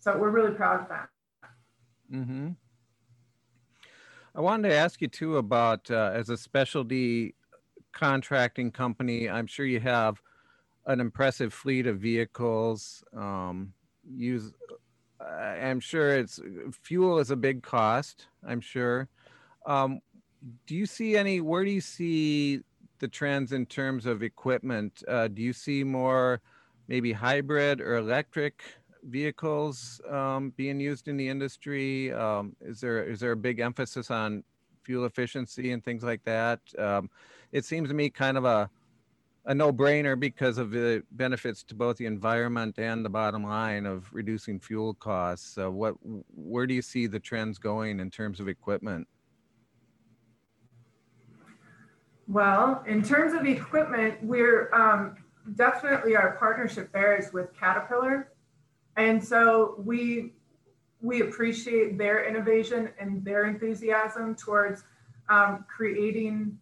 So 0.00 0.16
we're 0.16 0.30
really 0.30 0.54
proud 0.54 0.80
of 0.80 0.88
that. 0.88 1.08
Mm-hmm. 2.12 2.50
I 4.36 4.40
wanted 4.40 4.68
to 4.70 4.74
ask 4.74 5.00
you 5.00 5.06
too 5.06 5.36
about 5.36 5.88
uh, 5.90 6.10
as 6.12 6.28
a 6.28 6.36
specialty 6.36 7.36
contracting 7.92 8.72
company, 8.72 9.30
I'm 9.30 9.46
sure 9.46 9.64
you 9.64 9.78
have 9.78 10.20
an 10.86 10.98
impressive 10.98 11.54
fleet 11.54 11.86
of 11.86 11.98
vehicles. 11.98 13.04
Um, 13.16 13.72
use, 14.04 14.52
I'm 15.20 15.78
sure 15.78 16.18
it's 16.18 16.40
fuel 16.82 17.20
is 17.20 17.30
a 17.30 17.36
big 17.36 17.62
cost. 17.62 18.26
I'm 18.46 18.60
sure. 18.60 19.08
Um, 19.66 20.00
do 20.66 20.74
you 20.74 20.84
see 20.84 21.16
any? 21.16 21.40
Where 21.40 21.64
do 21.64 21.70
you 21.70 21.80
see 21.80 22.60
the 22.98 23.08
trends 23.08 23.52
in 23.52 23.66
terms 23.66 24.04
of 24.04 24.24
equipment? 24.24 25.04
Uh, 25.06 25.28
do 25.28 25.42
you 25.42 25.52
see 25.52 25.84
more, 25.84 26.40
maybe 26.88 27.12
hybrid 27.12 27.80
or 27.80 27.96
electric 27.96 28.64
vehicles 29.04 30.00
um, 30.10 30.52
being 30.56 30.80
used 30.80 31.08
in 31.08 31.16
the 31.16 31.28
industry? 31.28 32.12
Um, 32.12 32.56
is 32.60 32.80
there 32.80 33.04
is 33.04 33.20
there 33.20 33.32
a 33.32 33.36
big 33.36 33.60
emphasis 33.60 34.10
on 34.10 34.44
fuel 34.82 35.04
efficiency 35.04 35.72
and 35.72 35.84
things 35.84 36.02
like 36.02 36.24
that? 36.24 36.60
Um, 36.78 37.10
it 37.52 37.64
seems 37.64 37.88
to 37.88 37.94
me 37.94 38.10
kind 38.10 38.36
of 38.36 38.44
a 38.44 38.70
a 39.46 39.54
no-brainer 39.54 40.18
because 40.18 40.56
of 40.56 40.70
the 40.70 41.02
benefits 41.12 41.62
to 41.64 41.74
both 41.74 41.98
the 41.98 42.06
environment 42.06 42.78
and 42.78 43.04
the 43.04 43.10
bottom 43.10 43.44
line 43.44 43.84
of 43.84 44.08
reducing 44.10 44.58
fuel 44.58 44.94
costs. 44.94 45.56
What 45.58 45.94
where 46.34 46.66
do 46.66 46.74
you 46.74 46.82
see 46.82 47.06
the 47.06 47.20
trends 47.20 47.58
going 47.58 48.00
in 48.00 48.10
terms 48.10 48.40
of 48.40 48.48
equipment? 48.48 49.06
Well, 52.26 52.82
in 52.86 53.02
terms 53.02 53.34
of 53.34 53.44
equipment, 53.44 54.14
we're 54.22 54.72
um, 54.72 55.16
definitely 55.56 56.16
our 56.16 56.36
partnership 56.38 56.90
there 56.92 57.18
is 57.18 57.32
with 57.34 57.54
Caterpillar. 57.58 58.32
And 58.96 59.22
so 59.22 59.74
we 59.78 60.32
we 61.00 61.20
appreciate 61.20 61.98
their 61.98 62.24
innovation 62.26 62.88
and 62.98 63.22
their 63.22 63.44
enthusiasm 63.44 64.34
towards 64.34 64.84
um, 65.28 65.66
creating 65.68 66.58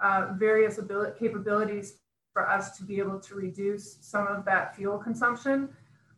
uh, 0.00 0.32
various 0.36 0.78
ability, 0.78 1.12
capabilities 1.18 1.98
for 2.32 2.48
us 2.48 2.76
to 2.76 2.82
be 2.82 2.98
able 2.98 3.20
to 3.20 3.36
reduce 3.36 3.98
some 4.00 4.26
of 4.26 4.44
that 4.44 4.74
fuel 4.74 4.98
consumption. 4.98 5.68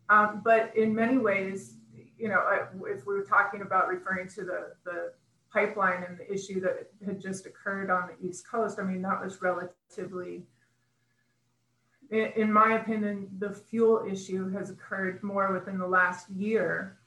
Um, 0.08 0.40
but 0.42 0.74
in 0.74 0.94
many 0.94 1.18
ways, 1.18 1.74
you 2.18 2.28
know, 2.28 2.42
if 2.86 3.06
we 3.06 3.14
were 3.14 3.24
talking 3.24 3.60
about 3.60 3.88
referring 3.88 4.28
to 4.28 4.44
the, 4.44 4.72
the 4.84 5.12
pipeline 5.52 6.02
and 6.02 6.16
the 6.16 6.32
issue 6.32 6.60
that 6.60 6.90
had 7.04 7.20
just 7.20 7.44
occurred 7.44 7.90
on 7.90 8.08
the 8.08 8.26
East 8.26 8.48
Coast, 8.50 8.78
I 8.80 8.84
mean, 8.84 9.02
that 9.02 9.22
was 9.22 9.42
relatively 9.42 10.44
in 12.10 12.52
my 12.52 12.78
opinion, 12.78 13.28
the 13.38 13.52
fuel 13.52 14.04
issue 14.08 14.50
has 14.50 14.70
occurred 14.70 15.22
more 15.22 15.52
within 15.52 15.78
the 15.78 15.86
last 15.86 16.30
year 16.30 16.98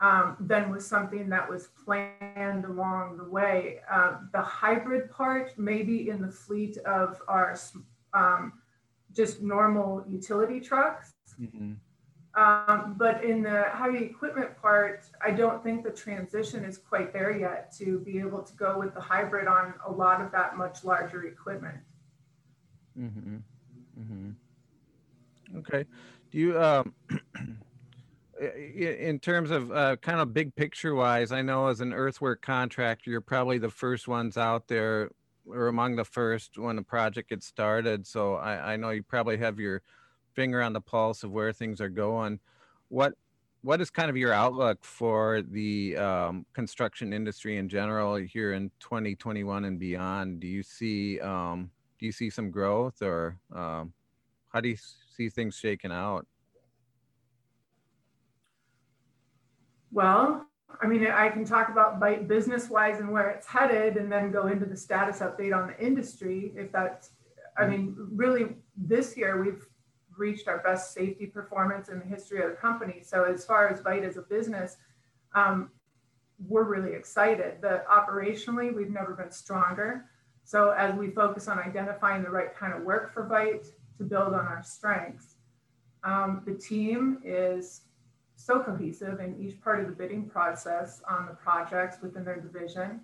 um, 0.00 0.36
than 0.40 0.70
was 0.70 0.86
something 0.86 1.28
that 1.30 1.48
was 1.48 1.68
planned 1.84 2.64
along 2.64 3.16
the 3.16 3.24
way. 3.24 3.80
Uh, 3.90 4.18
the 4.32 4.42
hybrid 4.42 5.10
part, 5.10 5.52
maybe 5.58 6.08
in 6.10 6.20
the 6.20 6.30
fleet 6.30 6.76
of 6.78 7.20
our 7.28 7.56
um, 8.14 8.52
just 9.12 9.42
normal 9.42 10.04
utility 10.08 10.60
trucks. 10.60 11.14
Mm-hmm. 11.40 11.72
Um, 12.38 12.96
but 12.98 13.24
in 13.24 13.42
the 13.42 13.64
heavy 13.72 14.04
equipment 14.04 14.60
part, 14.60 15.06
I 15.24 15.30
don't 15.30 15.62
think 15.62 15.84
the 15.84 15.90
transition 15.90 16.64
is 16.64 16.76
quite 16.76 17.10
there 17.14 17.36
yet 17.36 17.74
to 17.78 17.98
be 18.00 18.18
able 18.18 18.42
to 18.42 18.52
go 18.54 18.78
with 18.78 18.92
the 18.92 19.00
hybrid 19.00 19.48
on 19.48 19.72
a 19.86 19.90
lot 19.90 20.20
of 20.20 20.30
that 20.32 20.58
much 20.58 20.84
larger 20.84 21.24
equipment. 21.24 21.78
Mm-hmm. 22.98 23.36
Mm-hmm. 23.98 24.30
Okay. 25.58 25.84
Do 26.30 26.38
you, 26.38 26.60
um, 26.60 26.94
in 28.40 29.18
terms 29.18 29.50
of 29.50 29.72
uh, 29.72 29.96
kind 29.96 30.20
of 30.20 30.34
big 30.34 30.54
picture 30.54 30.94
wise, 30.94 31.32
I 31.32 31.42
know 31.42 31.68
as 31.68 31.80
an 31.80 31.92
earthwork 31.92 32.42
contractor, 32.42 33.10
you're 33.10 33.20
probably 33.20 33.58
the 33.58 33.70
first 33.70 34.08
ones 34.08 34.36
out 34.36 34.68
there 34.68 35.10
or 35.46 35.68
among 35.68 35.96
the 35.96 36.04
first 36.04 36.58
when 36.58 36.76
the 36.76 36.82
project 36.82 37.30
gets 37.30 37.46
started. 37.46 38.06
So 38.06 38.34
I, 38.34 38.74
I 38.74 38.76
know 38.76 38.90
you 38.90 39.02
probably 39.02 39.36
have 39.38 39.58
your 39.58 39.82
finger 40.34 40.60
on 40.62 40.72
the 40.72 40.80
pulse 40.80 41.22
of 41.22 41.30
where 41.30 41.52
things 41.52 41.80
are 41.80 41.88
going. 41.88 42.40
What 42.88 43.14
what 43.62 43.80
is 43.80 43.90
kind 43.90 44.08
of 44.08 44.16
your 44.16 44.32
outlook 44.32 44.84
for 44.84 45.42
the 45.42 45.96
um, 45.96 46.46
construction 46.52 47.12
industry 47.12 47.56
in 47.56 47.68
general 47.68 48.14
here 48.14 48.52
in 48.52 48.70
2021 48.78 49.64
and 49.64 49.78
beyond? 49.78 50.38
Do 50.40 50.46
you 50.46 50.62
see 50.62 51.18
um, 51.20 51.70
do 51.98 52.06
you 52.06 52.12
see 52.12 52.30
some 52.30 52.50
growth 52.50 53.02
or 53.02 53.38
um, 53.54 53.92
how 54.56 54.60
do 54.62 54.70
you 54.70 54.76
see 55.14 55.28
things 55.28 55.54
shaking 55.54 55.92
out? 55.92 56.26
Well, 59.92 60.46
I 60.80 60.86
mean, 60.86 61.06
I 61.06 61.28
can 61.28 61.44
talk 61.44 61.68
about 61.68 62.00
business 62.26 62.70
wise 62.70 62.98
and 62.98 63.12
where 63.12 63.28
it's 63.28 63.46
headed, 63.46 63.98
and 63.98 64.10
then 64.10 64.30
go 64.30 64.46
into 64.46 64.64
the 64.64 64.76
status 64.76 65.18
update 65.18 65.54
on 65.54 65.66
the 65.66 65.78
industry. 65.78 66.52
If 66.56 66.72
that's, 66.72 67.10
I 67.58 67.66
mean, 67.66 67.94
really, 67.98 68.56
this 68.78 69.14
year 69.14 69.42
we've 69.42 69.62
reached 70.16 70.48
our 70.48 70.62
best 70.62 70.94
safety 70.94 71.26
performance 71.26 71.90
in 71.90 71.98
the 71.98 72.06
history 72.06 72.42
of 72.42 72.48
the 72.48 72.56
company. 72.56 73.02
So, 73.04 73.24
as 73.24 73.44
far 73.44 73.68
as 73.68 73.82
Veit 73.82 74.08
as 74.08 74.16
a 74.16 74.22
business, 74.22 74.78
um, 75.34 75.70
we're 76.48 76.64
really 76.64 76.94
excited. 76.94 77.60
The 77.60 77.82
operationally, 77.90 78.74
we've 78.74 78.88
never 78.88 79.12
been 79.12 79.30
stronger. 79.30 80.06
So, 80.44 80.70
as 80.70 80.94
we 80.94 81.10
focus 81.10 81.46
on 81.46 81.58
identifying 81.58 82.22
the 82.22 82.30
right 82.30 82.56
kind 82.56 82.72
of 82.72 82.84
work 82.84 83.12
for 83.12 83.28
Veit, 83.28 83.66
to 83.98 84.04
build 84.04 84.34
on 84.34 84.46
our 84.46 84.62
strengths. 84.64 85.36
Um, 86.04 86.42
the 86.46 86.54
team 86.54 87.18
is 87.24 87.82
so 88.36 88.60
cohesive 88.60 89.20
in 89.20 89.36
each 89.40 89.60
part 89.60 89.80
of 89.80 89.86
the 89.86 89.92
bidding 89.92 90.28
process 90.28 91.02
on 91.08 91.26
the 91.26 91.34
projects 91.34 91.98
within 92.02 92.24
their 92.24 92.40
division. 92.40 93.00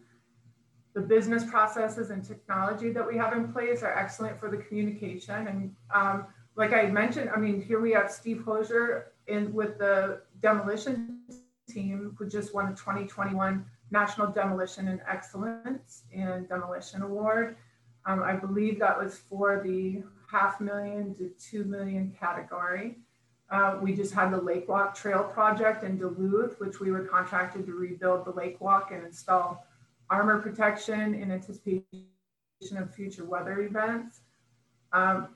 The 0.95 1.01
business 1.01 1.45
processes 1.45 2.11
and 2.11 2.25
technology 2.25 2.91
that 2.93 3.07
we 3.07 3.17
have 3.17 3.33
in 3.33 3.53
place 3.53 3.83
are 3.83 3.97
excellent 3.99 4.39
for 4.39 4.51
the 4.51 4.59
communication. 4.59 5.49
And 5.49 5.75
um, 5.93 6.27
like 6.55 6.75
I 6.75 6.87
mentioned, 6.87 7.31
I 7.35 7.39
mean, 7.39 7.63
here 7.63 7.81
we 7.81 7.93
have 7.93 8.11
Steve 8.11 8.43
Hosier 8.45 9.13
in 9.27 9.53
with 9.55 9.79
the 9.79 10.21
demolition 10.41 11.21
team 11.69 12.15
who 12.19 12.29
just 12.29 12.55
won 12.55 12.71
the 12.71 12.77
2021 12.77 13.65
National 13.91 14.27
Demolition 14.27 14.89
and 14.89 15.01
Excellence 15.09 16.03
in 16.13 16.47
Demolition 16.49 17.03
Award. 17.03 17.57
Um, 18.05 18.23
I 18.23 18.35
believe 18.35 18.79
that 18.81 18.99
was 18.99 19.19
for 19.31 19.63
the 19.65 20.03
half 20.33 20.61
million 20.61 21.15
to 21.15 21.31
two 21.39 21.65
million 21.65 22.17
category. 22.19 22.97
Uh, 23.51 23.77
we 23.83 23.95
just 23.95 24.15
had 24.15 24.31
the 24.33 24.41
Lake 24.41 24.67
Walk 24.67 24.95
Trail 24.95 25.25
project 25.25 25.85
in 25.85 25.99
Duluth, 25.99 26.59
which 26.59 26.81
we 26.81 26.91
were 26.91 27.05
contracted 27.05 27.67
to 27.67 27.73
rebuild 27.75 28.25
the 28.25 28.31
Lake 28.31 28.59
Walk 28.59 28.93
and 28.93 29.05
install 29.05 29.67
armor 30.09 30.41
protection 30.41 31.15
in 31.15 31.31
anticipation 31.31 32.07
of 32.79 32.95
future 32.95 33.27
weather 33.27 33.61
events. 33.61 34.21
Um, 34.95 35.29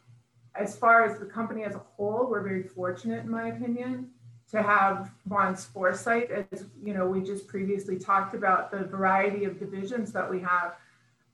as 0.54 0.76
far 0.76 1.04
as 1.04 1.18
the 1.18 1.26
company 1.26 1.64
as 1.64 1.74
a 1.74 1.82
whole, 1.96 2.26
we're 2.30 2.42
very 2.42 2.62
fortunate, 2.62 3.24
in 3.24 3.30
my 3.30 3.48
opinion, 3.48 4.08
to 4.50 4.62
have 4.62 5.10
Vaughn's 5.26 5.66
foresight. 5.66 6.30
As 6.30 6.64
you 6.82 6.94
know, 6.94 7.06
we 7.06 7.20
just 7.20 7.46
previously 7.46 7.98
talked 7.98 8.34
about 8.34 8.70
the 8.70 8.84
variety 8.84 9.44
of 9.44 9.58
divisions 9.58 10.10
that 10.12 10.30
we 10.30 10.40
have. 10.40 10.76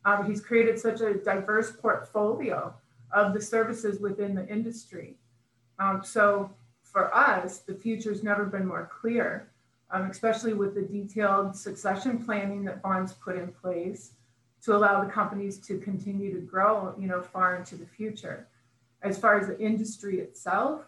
Um, 0.05 0.29
he's 0.29 0.41
created 0.41 0.81
such 0.81 1.01
a 1.01 1.15
diverse 1.15 1.71
portfolio 1.71 2.75
of 3.13 3.35
the 3.35 3.41
services 3.41 4.01
within 4.01 4.35
the 4.35 4.47
industry. 4.49 5.17
Um, 5.79 6.03
so 6.05 6.51
for 6.83 7.15
us, 7.15 7.59
the 7.59 7.75
future's 7.75 8.23
never 8.23 8.45
been 8.45 8.67
more 8.67 8.91
clear, 9.01 9.51
um, 9.91 10.11
especially 10.11 10.55
with 10.55 10.75
the 10.75 10.83
detailed 10.83 11.57
succession 11.57 12.25
planning 12.25 12.65
that 12.65 12.83
Vaughn's 12.83 13.13
put 13.13 13.37
in 13.37 13.49
place 13.49 14.13
to 14.65 14.77
allow 14.77 15.03
the 15.03 15.11
companies 15.11 15.59
to 15.59 15.79
continue 15.79 16.33
to 16.33 16.41
grow, 16.41 16.95
you 16.99 17.09
know, 17.09 17.21
far 17.21 17.57
into 17.57 17.77
the 17.77 17.87
future. 17.87 18.47
As 19.03 19.19
far 19.19 19.39
as 19.39 19.49
the 19.49 19.59
industry 19.59 20.21
itself, 20.21 20.83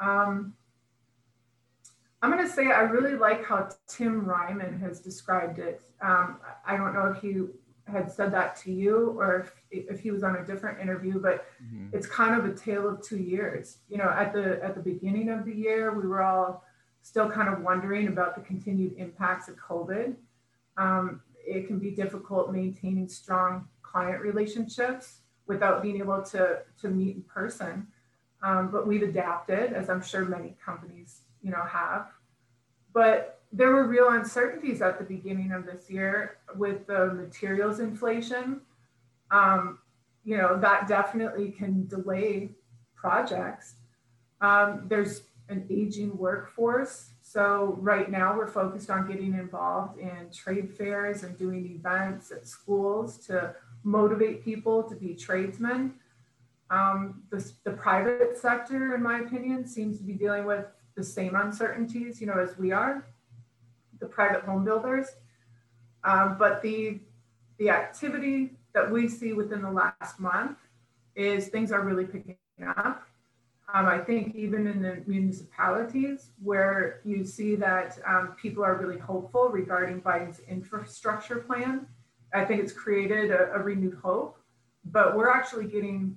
um, 0.00 0.54
I'm 2.22 2.32
going 2.32 2.44
to 2.44 2.52
say 2.52 2.72
I 2.72 2.80
really 2.80 3.16
like 3.16 3.44
how 3.44 3.68
Tim 3.86 4.24
Ryman 4.24 4.80
has 4.80 5.00
described 5.00 5.58
it. 5.58 5.80
Um, 6.00 6.38
I 6.66 6.76
don't 6.76 6.92
know 6.92 7.12
if 7.14 7.22
he 7.22 7.42
had 7.90 8.10
said 8.10 8.32
that 8.32 8.56
to 8.56 8.72
you 8.72 9.14
or 9.18 9.40
if, 9.70 9.88
if 9.90 10.00
he 10.00 10.10
was 10.10 10.22
on 10.24 10.36
a 10.36 10.44
different 10.44 10.80
interview, 10.80 11.20
but 11.20 11.46
mm-hmm. 11.62 11.94
it's 11.96 12.06
kind 12.06 12.34
of 12.34 12.44
a 12.44 12.54
tale 12.54 12.88
of 12.88 13.02
two 13.02 13.18
years. 13.18 13.78
You 13.88 13.98
know, 13.98 14.08
at 14.08 14.32
the 14.32 14.62
at 14.62 14.74
the 14.74 14.80
beginning 14.80 15.28
of 15.28 15.44
the 15.44 15.54
year, 15.54 15.92
we 15.92 16.06
were 16.06 16.22
all 16.22 16.64
still 17.02 17.30
kind 17.30 17.48
of 17.48 17.60
wondering 17.62 18.08
about 18.08 18.34
the 18.34 18.40
continued 18.40 18.94
impacts 18.98 19.48
of 19.48 19.56
COVID. 19.56 20.16
Um, 20.76 21.20
it 21.46 21.68
can 21.68 21.78
be 21.78 21.92
difficult 21.92 22.52
maintaining 22.52 23.08
strong 23.08 23.68
client 23.82 24.20
relationships 24.20 25.20
without 25.46 25.82
being 25.82 25.98
able 25.98 26.20
to, 26.20 26.58
to 26.80 26.88
meet 26.88 27.16
in 27.16 27.22
person. 27.22 27.86
Um, 28.42 28.70
but 28.72 28.86
we've 28.86 29.02
adapted, 29.02 29.72
as 29.72 29.88
I'm 29.88 30.02
sure 30.02 30.24
many 30.24 30.56
companies, 30.62 31.20
you 31.42 31.50
know, 31.50 31.62
have. 31.62 32.08
But 32.92 33.35
there 33.52 33.70
were 33.70 33.86
real 33.86 34.10
uncertainties 34.10 34.82
at 34.82 34.98
the 34.98 35.04
beginning 35.04 35.52
of 35.52 35.64
this 35.64 35.88
year 35.90 36.38
with 36.56 36.86
the 36.86 37.12
materials 37.14 37.80
inflation. 37.80 38.60
Um, 39.30 39.78
you 40.24 40.36
know, 40.36 40.58
that 40.58 40.88
definitely 40.88 41.50
can 41.50 41.86
delay 41.86 42.50
projects. 42.94 43.74
Um, 44.40 44.84
there's 44.88 45.22
an 45.48 45.66
aging 45.70 46.16
workforce. 46.18 47.10
So 47.22 47.76
right 47.80 48.10
now 48.10 48.36
we're 48.36 48.48
focused 48.48 48.90
on 48.90 49.08
getting 49.08 49.34
involved 49.34 49.98
in 49.98 50.28
trade 50.32 50.74
fairs 50.76 51.22
and 51.22 51.38
doing 51.38 51.66
events 51.66 52.32
at 52.32 52.46
schools 52.46 53.18
to 53.26 53.54
motivate 53.84 54.44
people 54.44 54.82
to 54.82 54.96
be 54.96 55.14
tradesmen. 55.14 55.94
Um, 56.70 57.22
the, 57.30 57.52
the 57.64 57.70
private 57.70 58.36
sector, 58.36 58.96
in 58.96 59.02
my 59.02 59.20
opinion, 59.20 59.66
seems 59.66 59.98
to 59.98 60.04
be 60.04 60.14
dealing 60.14 60.44
with 60.44 60.66
the 60.96 61.04
same 61.04 61.36
uncertainties, 61.36 62.20
you 62.20 62.26
know, 62.26 62.38
as 62.38 62.58
we 62.58 62.72
are, 62.72 63.06
the 64.00 64.06
private 64.06 64.42
home 64.42 64.64
builders. 64.64 65.06
Um, 66.04 66.36
but 66.38 66.62
the 66.62 67.00
the 67.58 67.70
activity 67.70 68.52
that 68.74 68.90
we 68.90 69.08
see 69.08 69.32
within 69.32 69.62
the 69.62 69.70
last 69.70 70.20
month 70.20 70.58
is 71.14 71.48
things 71.48 71.72
are 71.72 71.82
really 71.82 72.04
picking 72.04 72.36
up. 72.76 73.06
Um, 73.72 73.86
I 73.86 73.98
think 73.98 74.34
even 74.36 74.66
in 74.66 74.80
the 74.80 75.02
municipalities 75.06 76.30
where 76.42 77.00
you 77.04 77.24
see 77.24 77.56
that 77.56 77.98
um, 78.06 78.34
people 78.40 78.62
are 78.62 78.76
really 78.76 78.98
hopeful 78.98 79.48
regarding 79.48 80.00
Biden's 80.00 80.40
infrastructure 80.48 81.36
plan, 81.36 81.86
I 82.32 82.44
think 82.44 82.62
it's 82.62 82.72
created 82.72 83.30
a, 83.30 83.52
a 83.54 83.58
renewed 83.58 83.98
hope. 84.02 84.38
But 84.84 85.16
we're 85.16 85.30
actually 85.30 85.66
getting 85.66 86.16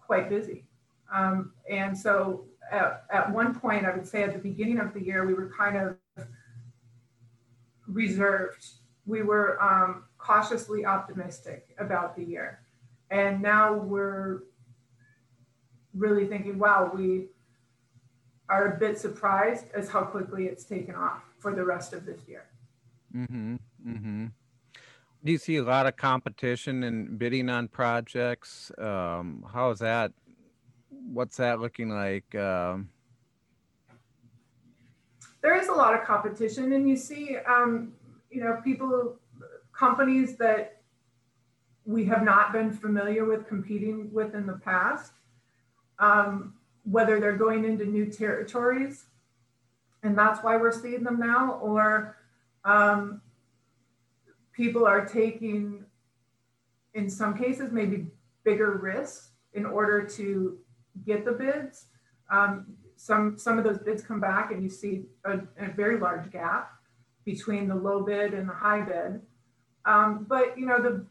quite 0.00 0.30
busy. 0.30 0.64
Um, 1.12 1.52
and 1.68 1.96
so 1.96 2.46
at, 2.70 3.04
at 3.10 3.30
one 3.30 3.54
point, 3.54 3.84
I 3.84 3.94
would 3.94 4.06
say 4.06 4.22
at 4.22 4.32
the 4.32 4.38
beginning 4.38 4.78
of 4.78 4.94
the 4.94 5.04
year, 5.04 5.26
we 5.26 5.34
were 5.34 5.52
kind 5.56 5.76
of 5.76 5.96
reserved. 7.92 8.66
We 9.06 9.22
were 9.22 9.60
um, 9.62 10.04
cautiously 10.18 10.84
optimistic 10.84 11.74
about 11.78 12.16
the 12.16 12.24
year. 12.24 12.60
And 13.10 13.42
now 13.42 13.74
we're 13.74 14.44
really 15.94 16.26
thinking, 16.26 16.58
wow, 16.58 16.90
we 16.94 17.26
are 18.48 18.74
a 18.74 18.78
bit 18.78 18.98
surprised 18.98 19.66
as 19.74 19.88
how 19.88 20.02
quickly 20.02 20.46
it's 20.46 20.64
taken 20.64 20.94
off 20.94 21.22
for 21.38 21.54
the 21.54 21.64
rest 21.64 21.92
of 21.92 22.06
this 22.06 22.20
year. 22.26 22.44
Mm-hmm. 23.14 23.56
Mm-hmm. 23.86 24.26
Do 25.24 25.32
you 25.32 25.38
see 25.38 25.56
a 25.56 25.62
lot 25.62 25.86
of 25.86 25.96
competition 25.96 26.82
and 26.82 27.18
bidding 27.18 27.48
on 27.48 27.68
projects? 27.68 28.72
Um, 28.78 29.44
how 29.52 29.70
is 29.70 29.78
that? 29.78 30.12
What's 30.90 31.36
that 31.36 31.60
looking 31.60 31.90
like? 31.90 32.34
Um, 32.34 32.88
there 35.42 35.58
is 35.58 35.68
a 35.68 35.72
lot 35.72 35.94
of 35.94 36.04
competition, 36.04 36.72
and 36.72 36.88
you 36.88 36.96
see, 36.96 37.36
um, 37.46 37.92
you 38.30 38.42
know, 38.42 38.60
people, 38.64 39.16
companies 39.72 40.36
that 40.36 40.82
we 41.84 42.04
have 42.04 42.22
not 42.22 42.52
been 42.52 42.70
familiar 42.70 43.24
with 43.24 43.48
competing 43.48 44.12
with 44.12 44.34
in 44.34 44.46
the 44.46 44.54
past 44.64 45.12
um, 45.98 46.54
whether 46.84 47.20
they're 47.20 47.36
going 47.36 47.64
into 47.64 47.84
new 47.84 48.06
territories, 48.06 49.06
and 50.02 50.18
that's 50.18 50.42
why 50.42 50.56
we're 50.56 50.72
seeing 50.72 51.04
them 51.04 51.18
now, 51.18 51.58
or 51.62 52.16
um, 52.64 53.20
people 54.52 54.84
are 54.84 55.06
taking, 55.06 55.84
in 56.94 57.08
some 57.08 57.36
cases, 57.36 57.70
maybe 57.72 58.06
bigger 58.44 58.72
risks 58.72 59.30
in 59.54 59.64
order 59.64 60.04
to 60.04 60.58
get 61.06 61.24
the 61.24 61.32
bids. 61.32 61.86
Um, 62.30 62.66
some 63.02 63.36
some 63.36 63.58
of 63.58 63.64
those 63.64 63.78
bids 63.78 64.00
come 64.00 64.20
back, 64.20 64.52
and 64.52 64.62
you 64.62 64.70
see 64.70 65.02
a, 65.24 65.40
a, 65.58 65.72
very 65.74 65.98
large 65.98 66.30
gap 66.30 66.70
between 67.24 67.66
the 67.66 67.74
low 67.74 68.00
bid 68.04 68.32
and 68.32 68.48
the 68.48 68.54
high 68.54 68.80
bid. 68.80 69.20
Um, 69.84 70.24
but 70.28 70.56
you 70.56 70.66
know 70.66 70.80
the 70.80 71.04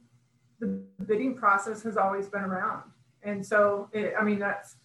the 0.61 0.67
bidding 1.05 1.35
process 1.35 1.83
has 1.83 1.97
always 1.97 2.29
been 2.29 2.43
around, 2.43 2.83
and 3.23 3.45
so 3.45 3.89
it, 3.91 4.13
I 4.17 4.23
mean 4.23 4.39
that's 4.39 4.77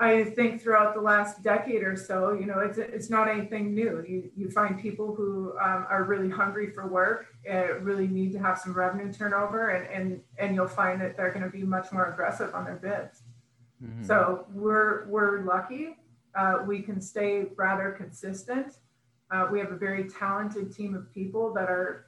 I 0.00 0.24
think 0.24 0.62
throughout 0.62 0.94
the 0.94 1.02
last 1.02 1.42
decade 1.42 1.82
or 1.82 1.96
so, 1.96 2.32
you 2.32 2.46
know, 2.46 2.60
it's 2.60 2.78
it's 2.78 3.10
not 3.10 3.28
anything 3.28 3.74
new. 3.74 4.02
You 4.08 4.30
you 4.34 4.50
find 4.50 4.80
people 4.80 5.14
who 5.14 5.52
um, 5.62 5.86
are 5.90 6.04
really 6.04 6.30
hungry 6.30 6.70
for 6.70 6.88
work, 6.88 7.26
uh, 7.52 7.78
really 7.80 8.06
need 8.06 8.32
to 8.32 8.38
have 8.38 8.58
some 8.58 8.72
revenue 8.72 9.12
turnover, 9.12 9.68
and 9.68 9.86
and 9.88 10.20
and 10.38 10.54
you'll 10.54 10.66
find 10.66 10.98
that 11.02 11.18
they're 11.18 11.30
going 11.30 11.44
to 11.44 11.50
be 11.50 11.62
much 11.62 11.92
more 11.92 12.06
aggressive 12.06 12.54
on 12.54 12.64
their 12.64 12.76
bids. 12.76 13.21
Mm-hmm. 13.82 14.04
So 14.04 14.46
we're 14.52 15.06
we're 15.08 15.42
lucky. 15.42 15.96
Uh, 16.34 16.58
we 16.66 16.80
can 16.80 17.00
stay 17.00 17.46
rather 17.56 17.90
consistent. 17.90 18.78
Uh, 19.30 19.48
we 19.50 19.58
have 19.58 19.72
a 19.72 19.76
very 19.76 20.08
talented 20.08 20.74
team 20.74 20.94
of 20.94 21.12
people 21.12 21.52
that 21.54 21.68
are 21.68 22.06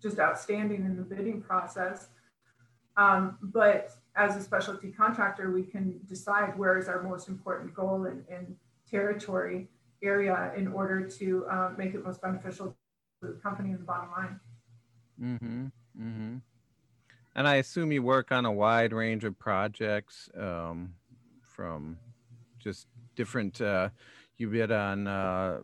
just 0.00 0.18
outstanding 0.18 0.84
in 0.84 0.96
the 0.96 1.02
bidding 1.02 1.40
process. 1.40 2.08
Um, 2.96 3.38
but 3.40 3.90
as 4.16 4.36
a 4.36 4.42
specialty 4.42 4.90
contractor, 4.90 5.50
we 5.50 5.62
can 5.62 6.00
decide 6.06 6.58
where 6.58 6.76
is 6.76 6.88
our 6.88 7.02
most 7.02 7.28
important 7.28 7.72
goal 7.74 8.04
and, 8.04 8.24
and 8.28 8.56
territory 8.90 9.68
area 10.02 10.52
in 10.56 10.68
order 10.68 11.08
to 11.08 11.46
um, 11.48 11.76
make 11.78 11.94
it 11.94 12.04
most 12.04 12.20
beneficial 12.20 12.76
to 13.22 13.28
the 13.28 13.32
company 13.34 13.70
and 13.70 13.80
the 13.80 13.84
bottom 13.84 14.10
line. 14.10 14.40
Mm-hmm. 15.20 15.66
Mm-hmm. 16.00 16.36
And 17.34 17.48
I 17.48 17.56
assume 17.56 17.92
you 17.92 18.02
work 18.02 18.30
on 18.30 18.44
a 18.44 18.52
wide 18.52 18.92
range 18.92 19.24
of 19.24 19.38
projects 19.38 20.28
um, 20.38 20.94
from 21.42 21.96
just 22.58 22.86
different. 23.16 23.60
Uh, 23.60 23.88
you 24.36 24.48
bid 24.48 24.72
on. 24.72 25.06
Uh, 25.06 25.60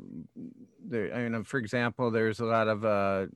there, 0.82 1.14
I 1.14 1.28
mean, 1.28 1.44
for 1.44 1.58
example, 1.58 2.10
there's 2.10 2.40
a 2.40 2.44
lot 2.44 2.68
of 2.68 2.84
uh, 2.84 3.26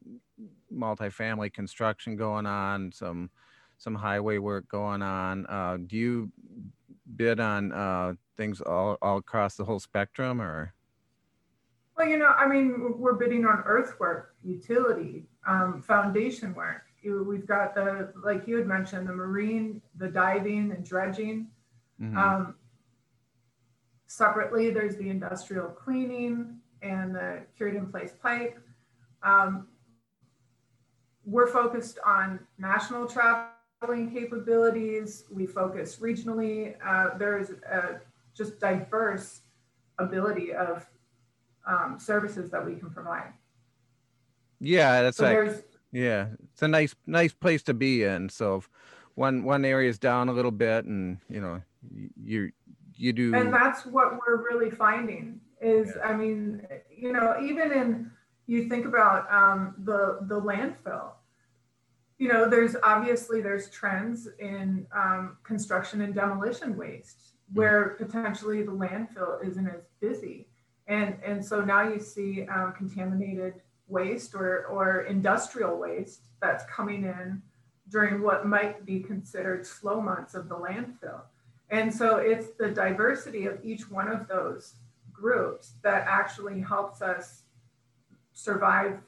multifamily 0.73 1.53
construction 1.53 2.16
going 2.16 2.47
on. 2.47 2.92
Some 2.92 3.31
some 3.77 3.95
highway 3.95 4.38
work 4.38 4.68
going 4.68 5.03
on. 5.03 5.45
Uh, 5.47 5.77
do 5.85 5.97
you 5.97 6.33
bid 7.16 7.40
on 7.40 7.73
uh, 7.73 8.14
things 8.37 8.61
all, 8.61 8.97
all 9.03 9.18
across 9.18 9.57
the 9.57 9.64
whole 9.64 9.81
spectrum 9.81 10.40
or? 10.40 10.73
Well, 11.97 12.07
you 12.09 12.16
know, 12.16 12.29
I 12.29 12.47
mean, 12.47 12.95
we're 12.97 13.14
bidding 13.14 13.45
on 13.45 13.62
earthwork, 13.66 14.35
utility, 14.42 15.27
um, 15.47 15.83
foundation 15.83 16.55
work. 16.55 16.85
We've 17.05 17.47
got 17.47 17.75
the, 17.75 18.12
like 18.25 18.47
you 18.47 18.57
had 18.57 18.67
mentioned, 18.67 19.09
the 19.09 19.12
marine, 19.12 19.83
the 19.97 20.09
diving 20.09 20.73
and 20.73 20.85
dredging. 20.85 21.49
Mm-hmm. 22.01 22.17
Um, 22.17 22.55
separately, 24.07 24.71
there's 24.71 24.97
the 24.97 25.09
industrial 25.09 25.69
cleaning 25.69 26.59
and 26.83 27.15
the 27.15 27.43
cured 27.57 27.77
in 27.77 27.87
place 27.87 28.12
pipe. 28.23 28.59
Um, 29.23 29.69
we're 31.25 31.47
focused 31.47 31.99
on 32.05 32.41
national 32.59 33.07
traveling 33.07 34.11
capabilities. 34.12 35.25
We 35.31 35.47
focus 35.47 35.97
regionally. 35.97 36.75
Uh, 36.85 37.17
there's 37.19 37.51
a 37.51 38.01
just 38.35 38.59
diverse 38.61 39.43
ability 39.99 40.53
of 40.53 40.87
um, 41.67 41.99
services 41.99 42.51
that 42.51 42.65
we 42.65 42.75
can 42.75 42.91
provide. 42.91 43.33
Yeah, 44.61 45.03
that's 45.03 45.17
so 45.17 45.25
like, 45.25 45.65
yeah, 45.93 46.29
it's 46.53 46.63
a 46.63 46.69
nice 46.69 46.95
nice 47.07 47.33
place 47.33 47.63
to 47.65 47.75
be 47.75 48.05
in. 48.05 48.29
So 48.29 48.57
if 48.57 48.69
one 49.15 49.45
one 49.45 49.65
area 49.65 49.89
is 49.89 49.99
down 49.99 50.29
a 50.29 50.33
little 50.33 50.51
bit, 50.51 50.85
and 50.85 51.19
you 51.29 51.41
know 51.41 51.63
you 52.23 52.53
you 52.95 53.13
do, 53.13 53.35
and 53.35 53.53
that's 53.53 53.87
what 53.87 54.19
we're 54.27 54.43
really 54.43 54.71
finding 54.71 55.41
is, 55.61 55.93
yeah. 55.97 56.09
I 56.09 56.17
mean, 56.17 56.67
you 56.91 57.13
know, 57.13 57.37
even 57.43 57.73
in 57.73 58.11
you 58.47 58.69
think 58.69 58.87
about 58.87 59.31
um, 59.33 59.75
the 59.79 60.19
the 60.23 60.41
landfill 60.41 61.13
you 62.23 62.29
know, 62.29 62.49
there's 62.49 62.77
obviously 62.85 63.41
there's 63.41 63.69
trends 63.69 64.29
in 64.39 64.87
um, 64.95 65.39
construction 65.43 66.03
and 66.03 66.15
demolition 66.15 66.77
waste 66.77 67.19
mm. 67.51 67.57
where 67.57 67.97
potentially 67.99 68.63
the 68.63 68.71
landfill 68.71 69.45
isn't 69.45 69.67
as 69.67 69.89
busy, 70.01 70.47
and 70.87 71.17
and 71.27 71.45
so 71.45 71.63
now 71.63 71.83
you 71.83 71.99
see 71.99 72.47
um, 72.47 72.75
contaminated 72.79 73.55
waste 73.93 74.35
or 74.35 74.67
or 74.67 75.03
industrial 75.03 75.79
waste 75.79 76.23
that's 76.41 76.65
coming 76.65 77.05
in 77.05 77.43
during 77.91 78.23
what 78.23 78.47
might 78.47 78.85
be 78.87 79.01
considered 79.01 79.67
slow 79.67 80.01
months 80.01 80.35
of 80.35 80.49
the 80.49 80.57
landfill. 80.57 81.21
And 81.71 81.93
so 81.93 82.17
it's 82.17 82.49
the 82.59 82.69
diversity 82.69 83.47
of 83.47 83.59
each 83.63 83.91
one 83.91 84.09
of 84.09 84.29
those 84.29 84.75
groups 85.13 85.75
that 85.83 86.07
actually 86.09 86.61
helps 86.61 87.03
us 87.03 87.43
survive 88.33 88.99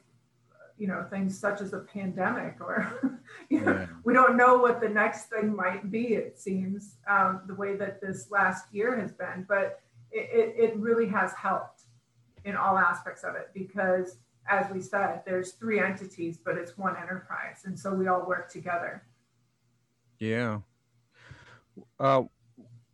you 0.77 0.89
know 0.89 1.07
things 1.09 1.39
such 1.39 1.61
as 1.61 1.73
a 1.73 1.79
pandemic 1.79 2.57
or 2.61 3.21
you 3.49 3.61
know, 3.61 3.73
yeah. 3.73 3.87
we 4.05 4.13
don't 4.13 4.37
know 4.37 4.59
what 4.59 4.81
the 4.81 4.89
next 4.89 5.27
thing 5.27 5.55
might 5.55 5.91
be 5.91 6.15
it 6.15 6.39
seems 6.39 6.97
um, 7.09 7.43
the 7.47 7.55
way 7.55 7.77
that 7.77 8.01
this 8.01 8.31
last 8.31 8.67
year 8.73 8.99
has 9.01 9.13
been 9.13 9.47
but 9.49 9.81
it, 10.11 10.29
it, 10.33 10.65
it 10.65 10.77
really 10.77 11.07
has 11.07 11.33
helped 11.35 11.83
in 12.45 12.57
all 12.57 12.77
aspects 12.77 13.23
of 13.23 13.37
it 13.37 13.51
because 13.55 14.19
as 14.49 14.71
we 14.73 14.81
said 14.81 15.23
there's 15.27 15.53
three 15.53 15.81
entities 15.81 16.39
but 16.45 16.57
it's 16.57 16.77
one 16.77 16.97
enterprise 16.97 17.63
and 17.65 17.79
so 17.79 17.93
we 17.95 18.09
all 18.09 18.27
work 18.27 18.51
together 18.51 19.03
yeah 20.19 20.59
uh, 21.99 22.23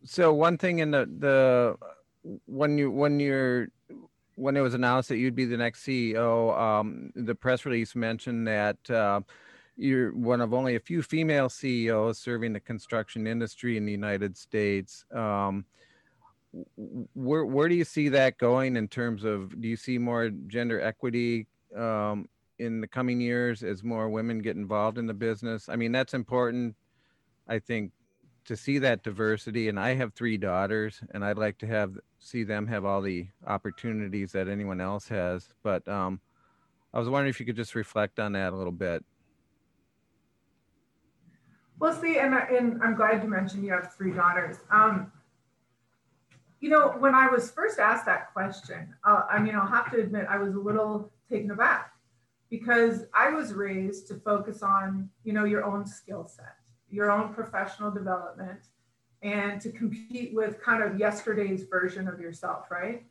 so 0.05 0.33
one 0.33 0.57
thing 0.57 0.79
in 0.79 0.91
the 0.91 1.09
the 1.19 1.77
when 2.47 2.79
you 2.79 2.91
when 2.91 3.21
you're 3.21 3.69
when 4.41 4.57
it 4.57 4.61
was 4.61 4.75
announced 4.75 5.11
that 5.11 5.19
you'd 5.19 5.35
be 5.35 5.45
the 5.45 5.57
next 5.57 5.85
CEO, 5.85 6.59
um, 6.59 7.13
the 7.15 7.35
press 7.35 7.67
release 7.67 7.95
mentioned 7.95 8.49
that 8.49 8.91
uh, 8.91 9.21
you're 9.77 10.15
one 10.15 10.41
of 10.41 10.55
only 10.55 10.77
a 10.77 10.81
few 10.81 11.03
female 11.03 11.51
CEOs 11.51 12.19
serving 12.19 12.55
the 12.55 12.61
construction 12.61 13.27
industry 13.27 13.77
in 13.77 13.85
the 13.85 13.93
United 13.93 14.37
States. 14.39 15.05
Um, 15.15 15.67
where 17.15 17.45
where 17.45 17.69
do 17.69 17.75
you 17.75 17.85
see 17.85 18.09
that 18.09 18.39
going 18.39 18.77
in 18.77 18.89
terms 18.89 19.25
of? 19.25 19.61
Do 19.61 19.69
you 19.69 19.77
see 19.77 19.99
more 19.99 20.31
gender 20.49 20.81
equity 20.81 21.47
um, 21.77 22.29
in 22.59 22.81
the 22.81 22.89
coming 22.89 23.21
years 23.21 23.63
as 23.63 23.85
more 23.85 24.09
women 24.09 24.41
get 24.41 24.57
involved 24.57 24.99
in 24.99 25.07
the 25.07 25.15
business? 25.15 25.69
I 25.69 25.77
mean, 25.77 25.93
that's 25.93 26.15
important. 26.15 26.75
I 27.49 27.59
think 27.59 27.93
to 28.45 28.57
see 28.57 28.79
that 28.79 29.03
diversity 29.03 29.69
and 29.69 29.79
i 29.79 29.95
have 29.95 30.13
three 30.15 30.37
daughters 30.37 31.03
and 31.13 31.25
i'd 31.25 31.39
like 31.39 31.59
to 31.59 31.67
have 31.67 31.97
see 32.19 32.43
them 32.43 32.67
have 32.67 32.85
all 32.85 33.01
the 33.01 33.27
opportunities 33.47 34.33
that 34.33 34.49
anyone 34.49 34.81
else 34.81 35.07
has 35.09 35.49
but 35.63 35.87
um, 35.87 36.21
i 36.93 36.99
was 36.99 37.09
wondering 37.09 37.31
if 37.31 37.39
you 37.39 37.47
could 37.47 37.57
just 37.57 37.75
reflect 37.75 38.19
on 38.19 38.33
that 38.33 38.53
a 38.53 38.57
little 38.57 38.73
bit 38.73 39.05
well 41.79 41.93
see 41.93 42.19
and, 42.19 42.35
and 42.35 42.83
i'm 42.83 42.95
glad 42.95 43.23
you 43.23 43.29
mentioned 43.29 43.65
you 43.65 43.73
have 43.73 43.95
three 43.95 44.13
daughters 44.13 44.57
um, 44.73 45.13
you 46.61 46.69
know 46.69 46.95
when 46.99 47.15
i 47.15 47.29
was 47.29 47.51
first 47.51 47.79
asked 47.79 48.07
that 48.07 48.33
question 48.33 48.95
uh, 49.05 49.23
i 49.31 49.39
mean 49.39 49.55
i'll 49.55 49.67
have 49.67 49.91
to 49.91 50.01
admit 50.01 50.27
i 50.29 50.39
was 50.39 50.55
a 50.55 50.59
little 50.59 51.11
taken 51.29 51.51
aback 51.51 51.93
because 52.49 53.05
i 53.15 53.31
was 53.31 53.53
raised 53.53 54.07
to 54.07 54.15
focus 54.15 54.63
on 54.63 55.09
you 55.25 55.33
know 55.33 55.45
your 55.45 55.65
own 55.65 55.87
skill 55.87 56.27
set 56.27 56.57
your 56.91 57.11
own 57.11 57.33
professional 57.33 57.91
development 57.91 58.61
and 59.23 59.61
to 59.61 59.71
compete 59.71 60.35
with 60.35 60.61
kind 60.63 60.83
of 60.83 60.99
yesterday's 60.99 61.65
version 61.65 62.09
of 62.09 62.21
yourself, 62.21 62.71
right? 62.71 63.05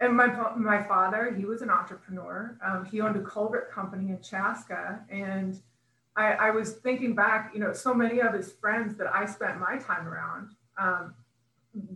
And 0.00 0.16
my, 0.16 0.26
my 0.56 0.82
father, 0.82 1.34
he 1.36 1.44
was 1.44 1.62
an 1.62 1.70
entrepreneur. 1.70 2.58
Um, 2.64 2.84
he 2.84 3.00
owned 3.00 3.16
a 3.16 3.22
culvert 3.22 3.70
company 3.70 4.10
in 4.10 4.20
Chaska. 4.20 5.00
And 5.10 5.60
I, 6.16 6.32
I, 6.32 6.50
was 6.50 6.74
thinking 6.74 7.14
back, 7.14 7.52
you 7.54 7.60
know, 7.60 7.72
so 7.72 7.94
many 7.94 8.20
of 8.20 8.32
his 8.32 8.52
friends 8.52 8.96
that 8.96 9.06
I 9.12 9.26
spent 9.26 9.60
my 9.60 9.78
time 9.78 10.08
around 10.08 10.50
um, 10.78 11.14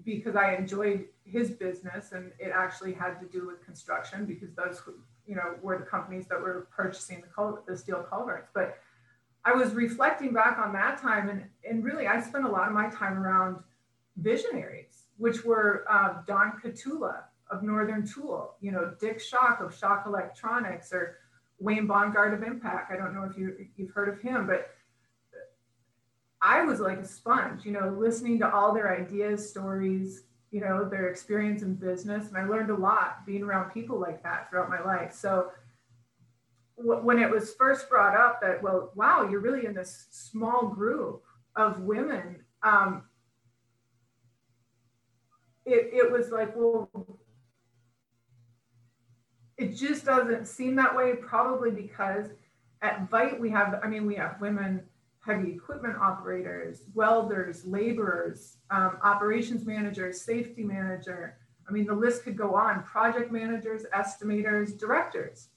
because 0.04 0.36
I 0.36 0.54
enjoyed 0.54 1.06
his 1.24 1.50
business 1.50 2.12
and 2.12 2.32
it 2.38 2.50
actually 2.54 2.94
had 2.94 3.20
to 3.20 3.26
do 3.26 3.46
with 3.46 3.64
construction 3.64 4.24
because 4.24 4.54
those, 4.54 4.80
you 5.26 5.34
know, 5.34 5.54
were 5.62 5.78
the 5.78 5.84
companies 5.84 6.26
that 6.28 6.40
were 6.40 6.68
purchasing 6.74 7.20
the, 7.20 7.26
cul- 7.26 7.62
the 7.66 7.76
steel 7.76 8.04
culverts. 8.08 8.48
But 8.54 8.78
I 9.44 9.52
was 9.52 9.74
reflecting 9.74 10.32
back 10.32 10.58
on 10.58 10.72
that 10.72 11.00
time, 11.00 11.28
and, 11.28 11.44
and 11.68 11.84
really, 11.84 12.08
I 12.08 12.20
spent 12.20 12.44
a 12.44 12.48
lot 12.48 12.66
of 12.66 12.74
my 12.74 12.88
time 12.88 13.16
around 13.16 13.62
visionaries, 14.16 15.04
which 15.18 15.44
were 15.44 15.84
uh, 15.88 16.22
Don 16.26 16.54
Kotula 16.62 17.18
of 17.50 17.62
Northern 17.62 18.04
Tool, 18.04 18.54
you 18.60 18.72
know, 18.72 18.94
Dick 18.98 19.20
Schaak 19.20 19.64
of 19.64 19.72
Schaak 19.72 20.04
Electronics, 20.04 20.92
or 20.92 21.18
Wayne 21.60 21.86
Bongard 21.86 22.34
of 22.34 22.42
Impact. 22.42 22.90
I 22.90 22.96
don't 22.96 23.14
know 23.14 23.22
if 23.22 23.38
you, 23.38 23.54
you've 23.76 23.90
heard 23.90 24.08
of 24.08 24.20
him, 24.20 24.48
but 24.48 24.70
I 26.42 26.64
was 26.64 26.80
like 26.80 26.98
a 26.98 27.06
sponge, 27.06 27.64
you 27.64 27.72
know, 27.72 27.96
listening 27.98 28.38
to 28.40 28.50
all 28.50 28.74
their 28.74 28.94
ideas, 28.94 29.48
stories, 29.48 30.24
you 30.50 30.60
know, 30.60 30.88
their 30.88 31.08
experience 31.08 31.62
in 31.62 31.74
business. 31.74 32.28
And 32.28 32.36
I 32.36 32.44
learned 32.46 32.70
a 32.70 32.76
lot 32.76 33.26
being 33.26 33.42
around 33.42 33.70
people 33.70 33.98
like 33.98 34.22
that 34.22 34.48
throughout 34.48 34.70
my 34.70 34.82
life. 34.82 35.12
So 35.12 35.50
when 36.76 37.18
it 37.18 37.30
was 37.30 37.54
first 37.54 37.88
brought 37.88 38.14
up 38.14 38.40
that 38.40 38.62
well 38.62 38.92
wow 38.94 39.26
you're 39.28 39.40
really 39.40 39.64
in 39.64 39.74
this 39.74 40.06
small 40.10 40.68
group 40.68 41.22
of 41.56 41.80
women 41.80 42.36
um, 42.62 43.02
it, 45.64 45.90
it 45.92 46.12
was 46.12 46.30
like 46.30 46.54
well 46.54 46.90
it 49.56 49.74
just 49.74 50.04
doesn't 50.04 50.46
seem 50.46 50.76
that 50.76 50.94
way 50.94 51.14
probably 51.14 51.70
because 51.70 52.26
at 52.82 53.10
Veit 53.10 53.40
we 53.40 53.48
have 53.48 53.80
i 53.82 53.88
mean 53.88 54.04
we 54.04 54.14
have 54.14 54.38
women 54.40 54.82
heavy 55.26 55.52
equipment 55.52 55.96
operators 56.00 56.82
welders 56.94 57.64
laborers 57.66 58.58
um, 58.70 58.98
operations 59.02 59.66
managers 59.66 60.20
safety 60.20 60.62
manager 60.62 61.36
i 61.68 61.72
mean 61.72 61.84
the 61.84 61.94
list 61.94 62.22
could 62.22 62.36
go 62.36 62.54
on 62.54 62.82
project 62.84 63.30
managers 63.32 63.82
estimators 63.94 64.78
directors 64.78 65.48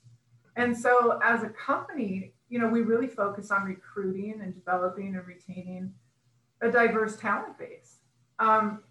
and 0.60 0.78
so 0.78 1.20
as 1.24 1.44
a 1.44 1.50
company, 1.50 2.34
you 2.50 2.60
know, 2.60 2.68
we 2.68 2.82
really 2.82 3.08
focus 3.08 3.50
on 3.50 3.64
recruiting 3.64 4.42
and 4.42 4.54
developing 4.54 5.16
and 5.16 5.26
retaining 5.26 5.94
a 6.62 6.70
diverse 6.70 7.16
talent 7.16 7.58
base. 7.58 8.00
Um, 8.40 8.84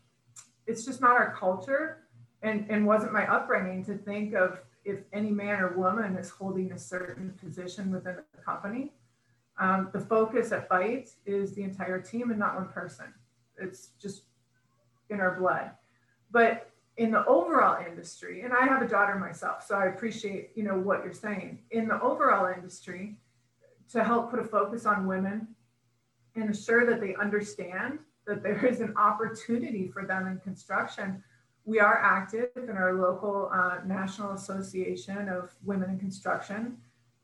it's 0.67 0.87
just 0.87 1.03
not 1.03 1.11
our 1.11 1.37
culture 1.39 2.05
and, 2.41 2.65
and 2.71 2.87
wasn't 2.87 3.13
my 3.13 3.31
upbringing 3.31 3.85
to 3.85 3.99
think 3.99 4.35
of 4.35 4.61
if 4.87 5.01
any 5.13 5.31
man 5.31 5.61
or 5.61 5.77
woman 5.77 6.17
is 6.17 6.31
holding 6.31 6.73
a 6.73 6.79
certain 6.79 7.35
position 7.39 7.91
within 7.91 8.17
the 8.35 8.43
company. 8.43 8.95
Um, 9.59 9.91
the 9.93 10.01
focus 10.01 10.53
at 10.53 10.69
Veit 10.69 11.11
is 11.27 11.55
the 11.55 11.63
entire 11.63 12.01
team 12.01 12.31
and 12.31 12.39
not 12.39 12.55
one 12.55 12.69
person. 12.69 13.07
It's 13.57 13.91
just 14.01 14.23
in 15.11 15.21
our 15.21 15.39
blood. 15.39 15.73
But 16.31 16.71
in 16.97 17.11
the 17.11 17.25
overall 17.27 17.85
industry, 17.85 18.43
and 18.43 18.53
I 18.53 18.67
have 18.67 18.83
a 18.83 18.89
daughter 18.89 19.17
myself, 19.17 19.65
so 19.67 19.77
I 19.77 19.87
appreciate 19.87 20.51
you 20.55 20.65
know 20.65 20.79
what 20.79 21.05
you're 21.05 21.13
saying. 21.13 21.61
In 21.71 21.89
the 21.89 22.01
overall 22.01 22.53
industry, 22.53 23.17
to 23.93 24.05
help 24.05 24.31
put 24.31 24.41
a 24.41 24.45
focus 24.45 24.85
on 24.85 25.07
women 25.07 25.49
and 26.35 26.45
ensure 26.45 26.85
that 26.87 27.01
they 27.01 27.15
understand 27.15 28.01
that 28.27 28.43
there 28.43 28.65
is 28.67 28.81
an 28.81 28.95
opportunity 28.97 29.89
for 29.89 30.05
them 30.05 30.27
in 30.27 30.39
construction, 30.41 31.23
we 31.65 31.81
are 31.81 31.99
active 31.99 32.51
in 32.57 32.77
our 32.77 32.95
local 32.95 33.51
uh, 33.53 33.79
National 33.87 34.33
Association 34.33 35.29
of 35.29 35.55
Women 35.65 35.91
in 35.91 35.99
Construction 35.99 36.77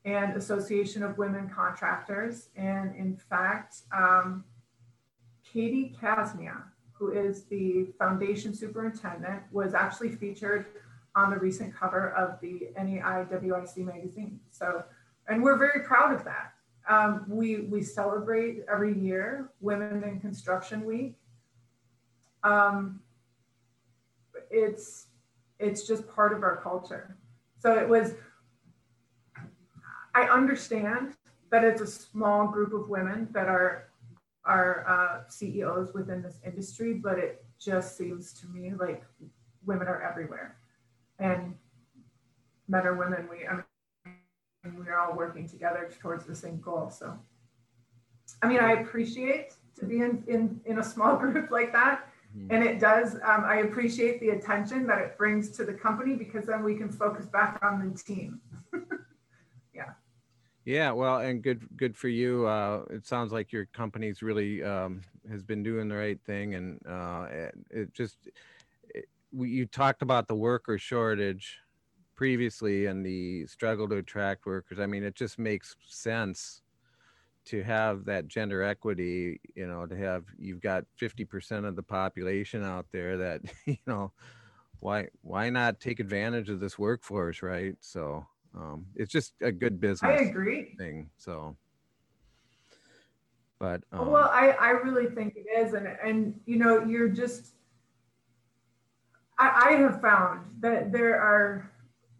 and 0.05 0.37
Association 0.37 1.01
of 1.03 1.17
Women 1.17 1.49
Contractors. 1.49 2.49
And 2.55 2.95
in 2.95 3.17
fact, 3.17 3.81
um, 3.91 4.45
Katie 5.43 5.95
Kasnia, 5.99 6.63
who 6.93 7.11
is 7.11 7.45
the 7.45 7.87
foundation 7.97 8.53
superintendent, 8.53 9.41
was 9.51 9.73
actually 9.73 10.09
featured 10.09 10.67
on 11.15 11.31
the 11.31 11.37
recent 11.37 11.75
cover 11.75 12.11
of 12.11 12.39
the 12.39 12.69
NAWIC 12.79 13.77
magazine. 13.77 14.39
So, 14.51 14.83
and 15.27 15.41
we're 15.41 15.57
very 15.57 15.85
proud 15.85 16.13
of 16.13 16.23
that. 16.25 16.53
Um, 16.87 17.25
we, 17.27 17.61
we 17.61 17.81
celebrate 17.81 18.63
every 18.71 18.97
year 18.97 19.49
Women 19.59 20.03
in 20.03 20.19
Construction 20.19 20.85
Week. 20.85 21.15
Um, 22.43 22.99
it's, 24.51 25.07
it's 25.57 25.87
just 25.87 26.07
part 26.07 26.31
of 26.31 26.43
our 26.43 26.57
culture. 26.57 27.17
So 27.57 27.73
it 27.79 27.89
was, 27.89 28.13
I 30.15 30.23
understand 30.29 31.13
that 31.51 31.63
it's 31.63 31.81
a 31.81 31.87
small 31.87 32.47
group 32.47 32.73
of 32.73 32.89
women 32.89 33.27
that 33.31 33.47
are 33.47 33.89
are 34.45 34.85
uh, 34.87 35.29
CEOs 35.29 35.93
within 35.93 36.21
this 36.21 36.39
industry, 36.45 36.93
but 36.93 37.17
it 37.17 37.43
just 37.59 37.97
seems 37.97 38.31
to 38.33 38.47
me 38.47 38.71
like 38.79 39.03
women 39.65 39.87
are 39.87 40.01
everywhere, 40.01 40.57
and 41.19 41.55
men 42.67 42.87
or 42.87 42.95
women, 42.95 43.27
we 43.29 43.45
I 43.47 43.63
mean, 44.63 44.85
we're 44.85 44.97
all 44.97 45.15
working 45.15 45.47
together 45.47 45.89
towards 46.01 46.25
the 46.25 46.35
same 46.35 46.59
goal. 46.59 46.89
So, 46.89 47.19
I 48.41 48.47
mean, 48.47 48.59
I 48.59 48.73
appreciate 48.73 49.53
to 49.79 49.85
be 49.85 49.97
in 50.01 50.23
in, 50.27 50.61
in 50.65 50.79
a 50.79 50.83
small 50.83 51.17
group 51.23 51.51
like 51.51 51.73
that. 51.73 52.07
Mm-hmm. 52.37 52.53
And 52.53 52.63
it 52.63 52.79
does, 52.79 53.15
um, 53.15 53.45
I 53.45 53.57
appreciate 53.59 54.19
the 54.19 54.29
attention 54.29 54.85
that 54.87 54.99
it 54.99 55.17
brings 55.17 55.51
to 55.51 55.63
the 55.63 55.73
company 55.73 56.15
because 56.15 56.45
then 56.45 56.63
we 56.63 56.75
can 56.75 56.89
focus 56.89 57.25
back 57.25 57.59
on 57.61 57.79
the 57.79 57.97
team. 57.97 58.41
Yeah, 60.65 60.91
well, 60.91 61.19
and 61.19 61.43
good 61.43 61.67
good 61.77 61.95
for 61.95 62.07
you. 62.07 62.47
Uh, 62.47 62.85
it 62.89 63.05
sounds 63.05 63.31
like 63.31 63.51
your 63.51 63.67
company's 63.67 64.23
really 64.23 64.63
um, 64.63 65.01
has 65.29 65.43
been 65.43 65.61
doing 65.61 65.87
the 65.87 65.95
right 65.95 66.19
thing, 66.25 66.55
and 66.55 66.79
uh, 66.87 67.27
it, 67.29 67.55
it 67.69 67.93
just 67.93 68.17
it, 68.89 69.05
we, 69.31 69.49
you 69.49 69.65
talked 69.67 70.01
about 70.01 70.27
the 70.27 70.35
worker 70.35 70.77
shortage 70.79 71.59
previously 72.15 72.87
and 72.87 73.05
the 73.05 73.45
struggle 73.47 73.87
to 73.89 73.97
attract 73.97 74.45
workers. 74.47 74.79
I 74.79 74.87
mean, 74.87 75.03
it 75.03 75.15
just 75.15 75.39
makes 75.39 75.75
sense 75.87 76.63
to 77.45 77.63
have 77.63 78.05
that 78.05 78.27
gender 78.27 78.63
equity. 78.63 79.41
You 79.55 79.67
know, 79.67 79.85
to 79.85 79.95
have 79.97 80.25
you've 80.37 80.61
got 80.61 80.85
fifty 80.97 81.25
percent 81.25 81.65
of 81.65 81.75
the 81.75 81.83
population 81.83 82.63
out 82.63 82.87
there 82.91 83.17
that 83.17 83.41
you 83.65 83.77
know 83.87 84.13
why 84.79 85.09
why 85.21 85.49
not 85.49 85.79
take 85.79 85.99
advantage 85.99 86.49
of 86.49 86.59
this 86.59 86.79
workforce, 86.79 87.41
right? 87.43 87.75
So 87.81 88.25
um, 88.57 88.85
it's 88.95 89.11
just 89.11 89.33
a 89.41 89.51
good 89.51 89.79
business. 89.81 90.09
I 90.09 90.23
agree. 90.23 90.75
Thing 90.77 91.09
so. 91.17 91.55
But 93.59 93.83
um, 93.91 94.11
well, 94.11 94.29
I, 94.31 94.49
I 94.51 94.69
really 94.71 95.07
think 95.07 95.35
it 95.35 95.45
is, 95.59 95.73
and 95.73 95.87
and 95.87 96.39
you 96.45 96.57
know, 96.57 96.83
you're 96.83 97.09
just. 97.09 97.51
I, 99.37 99.69
I 99.69 99.71
have 99.81 99.99
found 99.99 100.45
that 100.61 100.93
there 100.93 101.19
are, 101.19 101.69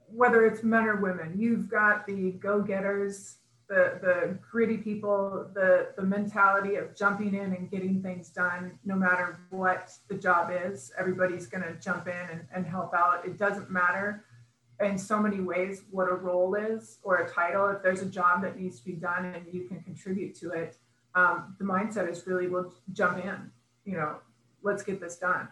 whether 0.08 0.45
it's 0.45 0.63
men 0.63 0.84
or 0.84 0.98
women, 0.98 1.34
you've 1.38 1.69
got 1.69 2.06
the 2.06 2.32
go-getters, 2.32 3.38
the 3.69 4.00
the 4.02 4.38
gritty 4.52 4.78
people, 4.78 5.50
the 5.54 5.89
the 5.98 6.04
mentality 6.04 6.76
of 6.76 6.95
jumping 6.95 7.34
in 7.34 7.54
and 7.54 7.69
getting 7.69 8.02
things 8.02 8.30
done, 8.30 8.78
no 8.84 8.95
matter 8.95 9.39
what 9.50 9.93
the 10.10 10.15
job 10.15 10.52
is. 10.52 10.91
Everybody's 10.98 11.48
going 11.48 11.63
to 11.63 11.74
jump 11.80 12.08
in 12.08 12.30
and, 12.32 12.41
and 12.54 12.65
help 12.65 12.93
out. 12.93 13.26
It 13.26 13.38
doesn't 13.38 13.69
matter 13.69 14.26
in 14.81 14.97
so 14.97 15.19
many 15.19 15.39
ways 15.39 15.83
what 15.91 16.09
a 16.09 16.13
role 16.13 16.55
is 16.55 16.99
or 17.03 17.17
a 17.17 17.29
title. 17.29 17.67
If 17.69 17.81
there's 17.81 18.01
a 18.01 18.09
job 18.09 18.41
that 18.43 18.59
needs 18.59 18.79
to 18.79 18.85
be 18.85 18.93
done 18.93 19.25
and 19.25 19.45
you 19.51 19.67
can 19.67 19.81
contribute 19.81 20.35
to 20.39 20.51
it, 20.51 20.77
um, 21.15 21.55
the 21.57 21.65
mindset 21.65 22.09
is 22.09 22.27
really 22.27 22.47
we'll 22.47 22.73
jump 22.93 23.23
in 23.23 23.51
you 23.85 23.97
know 23.97 24.17
let's 24.61 24.83
get 24.83 24.99
this 24.99 25.17
done 25.17 25.47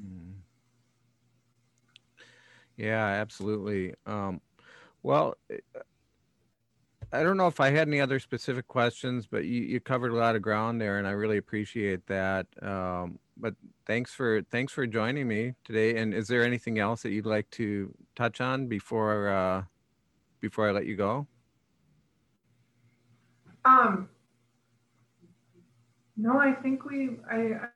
mm-hmm. 0.00 0.30
yeah 2.76 3.06
absolutely 3.06 3.94
um, 4.06 4.40
well 5.02 5.34
i 7.14 7.22
don't 7.22 7.36
know 7.36 7.46
if 7.46 7.60
i 7.60 7.70
had 7.70 7.88
any 7.88 8.00
other 8.00 8.18
specific 8.18 8.66
questions 8.68 9.26
but 9.26 9.44
you, 9.44 9.62
you 9.62 9.80
covered 9.80 10.12
a 10.12 10.16
lot 10.16 10.36
of 10.36 10.42
ground 10.42 10.80
there 10.80 10.98
and 10.98 11.06
i 11.06 11.10
really 11.10 11.38
appreciate 11.38 12.06
that 12.06 12.46
um, 12.62 13.18
but 13.36 13.54
thanks 13.86 14.12
for 14.12 14.42
thanks 14.50 14.72
for 14.72 14.86
joining 14.86 15.26
me 15.26 15.54
today 15.64 15.96
and 15.96 16.12
is 16.12 16.28
there 16.28 16.44
anything 16.44 16.78
else 16.78 17.02
that 17.02 17.10
you'd 17.10 17.26
like 17.26 17.48
to 17.50 17.92
touch 18.14 18.40
on 18.40 18.66
before 18.66 19.28
uh, 19.28 19.62
before 20.40 20.68
i 20.68 20.72
let 20.72 20.86
you 20.86 20.96
go 20.96 21.26
um 23.64 24.08
no, 26.16 26.38
I 26.38 26.52
think 26.52 26.84
we, 26.84 27.10
I, 27.30 27.68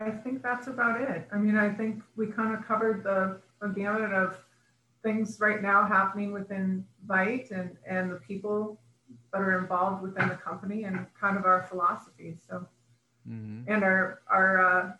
I 0.00 0.10
think 0.10 0.42
that's 0.42 0.66
about 0.66 1.00
it. 1.00 1.28
I 1.32 1.36
mean, 1.36 1.56
I 1.56 1.70
think 1.70 2.02
we 2.16 2.26
kind 2.26 2.54
of 2.54 2.66
covered 2.66 3.04
the, 3.04 3.40
the 3.60 3.68
gamut 3.68 4.12
of 4.12 4.42
things 5.02 5.38
right 5.40 5.62
now 5.62 5.86
happening 5.86 6.32
within 6.32 6.84
Veit 7.06 7.50
and, 7.50 7.76
and 7.86 8.10
the 8.10 8.16
people 8.16 8.80
that 9.32 9.40
are 9.40 9.58
involved 9.58 10.02
within 10.02 10.28
the 10.28 10.34
company 10.34 10.84
and 10.84 11.06
kind 11.18 11.36
of 11.36 11.44
our 11.44 11.62
philosophy. 11.64 12.36
So, 12.48 12.66
mm-hmm. 13.28 13.70
and 13.70 13.82
our, 13.82 14.20
our 14.30 14.60
uh, 14.60 14.92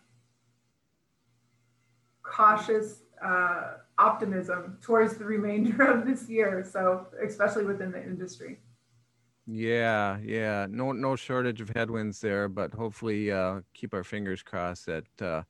cautious 2.23 3.03
uh, 3.23 3.75
optimism 3.97 4.77
towards 4.81 5.17
the 5.17 5.25
remainder 5.25 5.83
of 5.83 6.05
this 6.05 6.27
year. 6.29 6.67
So, 6.69 7.07
especially 7.25 7.65
within 7.65 7.91
the 7.91 8.03
industry. 8.03 8.59
Yeah, 9.45 10.19
yeah. 10.23 10.67
No 10.69 10.93
no 10.93 11.15
shortage 11.17 11.59
of 11.59 11.69
headwinds 11.75 12.21
there, 12.21 12.47
but 12.47 12.73
hopefully 12.73 13.29
uh 13.29 13.59
keep 13.73 13.93
our 13.93 14.03
fingers 14.03 14.41
crossed 14.41 14.85
that 14.85 15.21
uh 15.21 15.43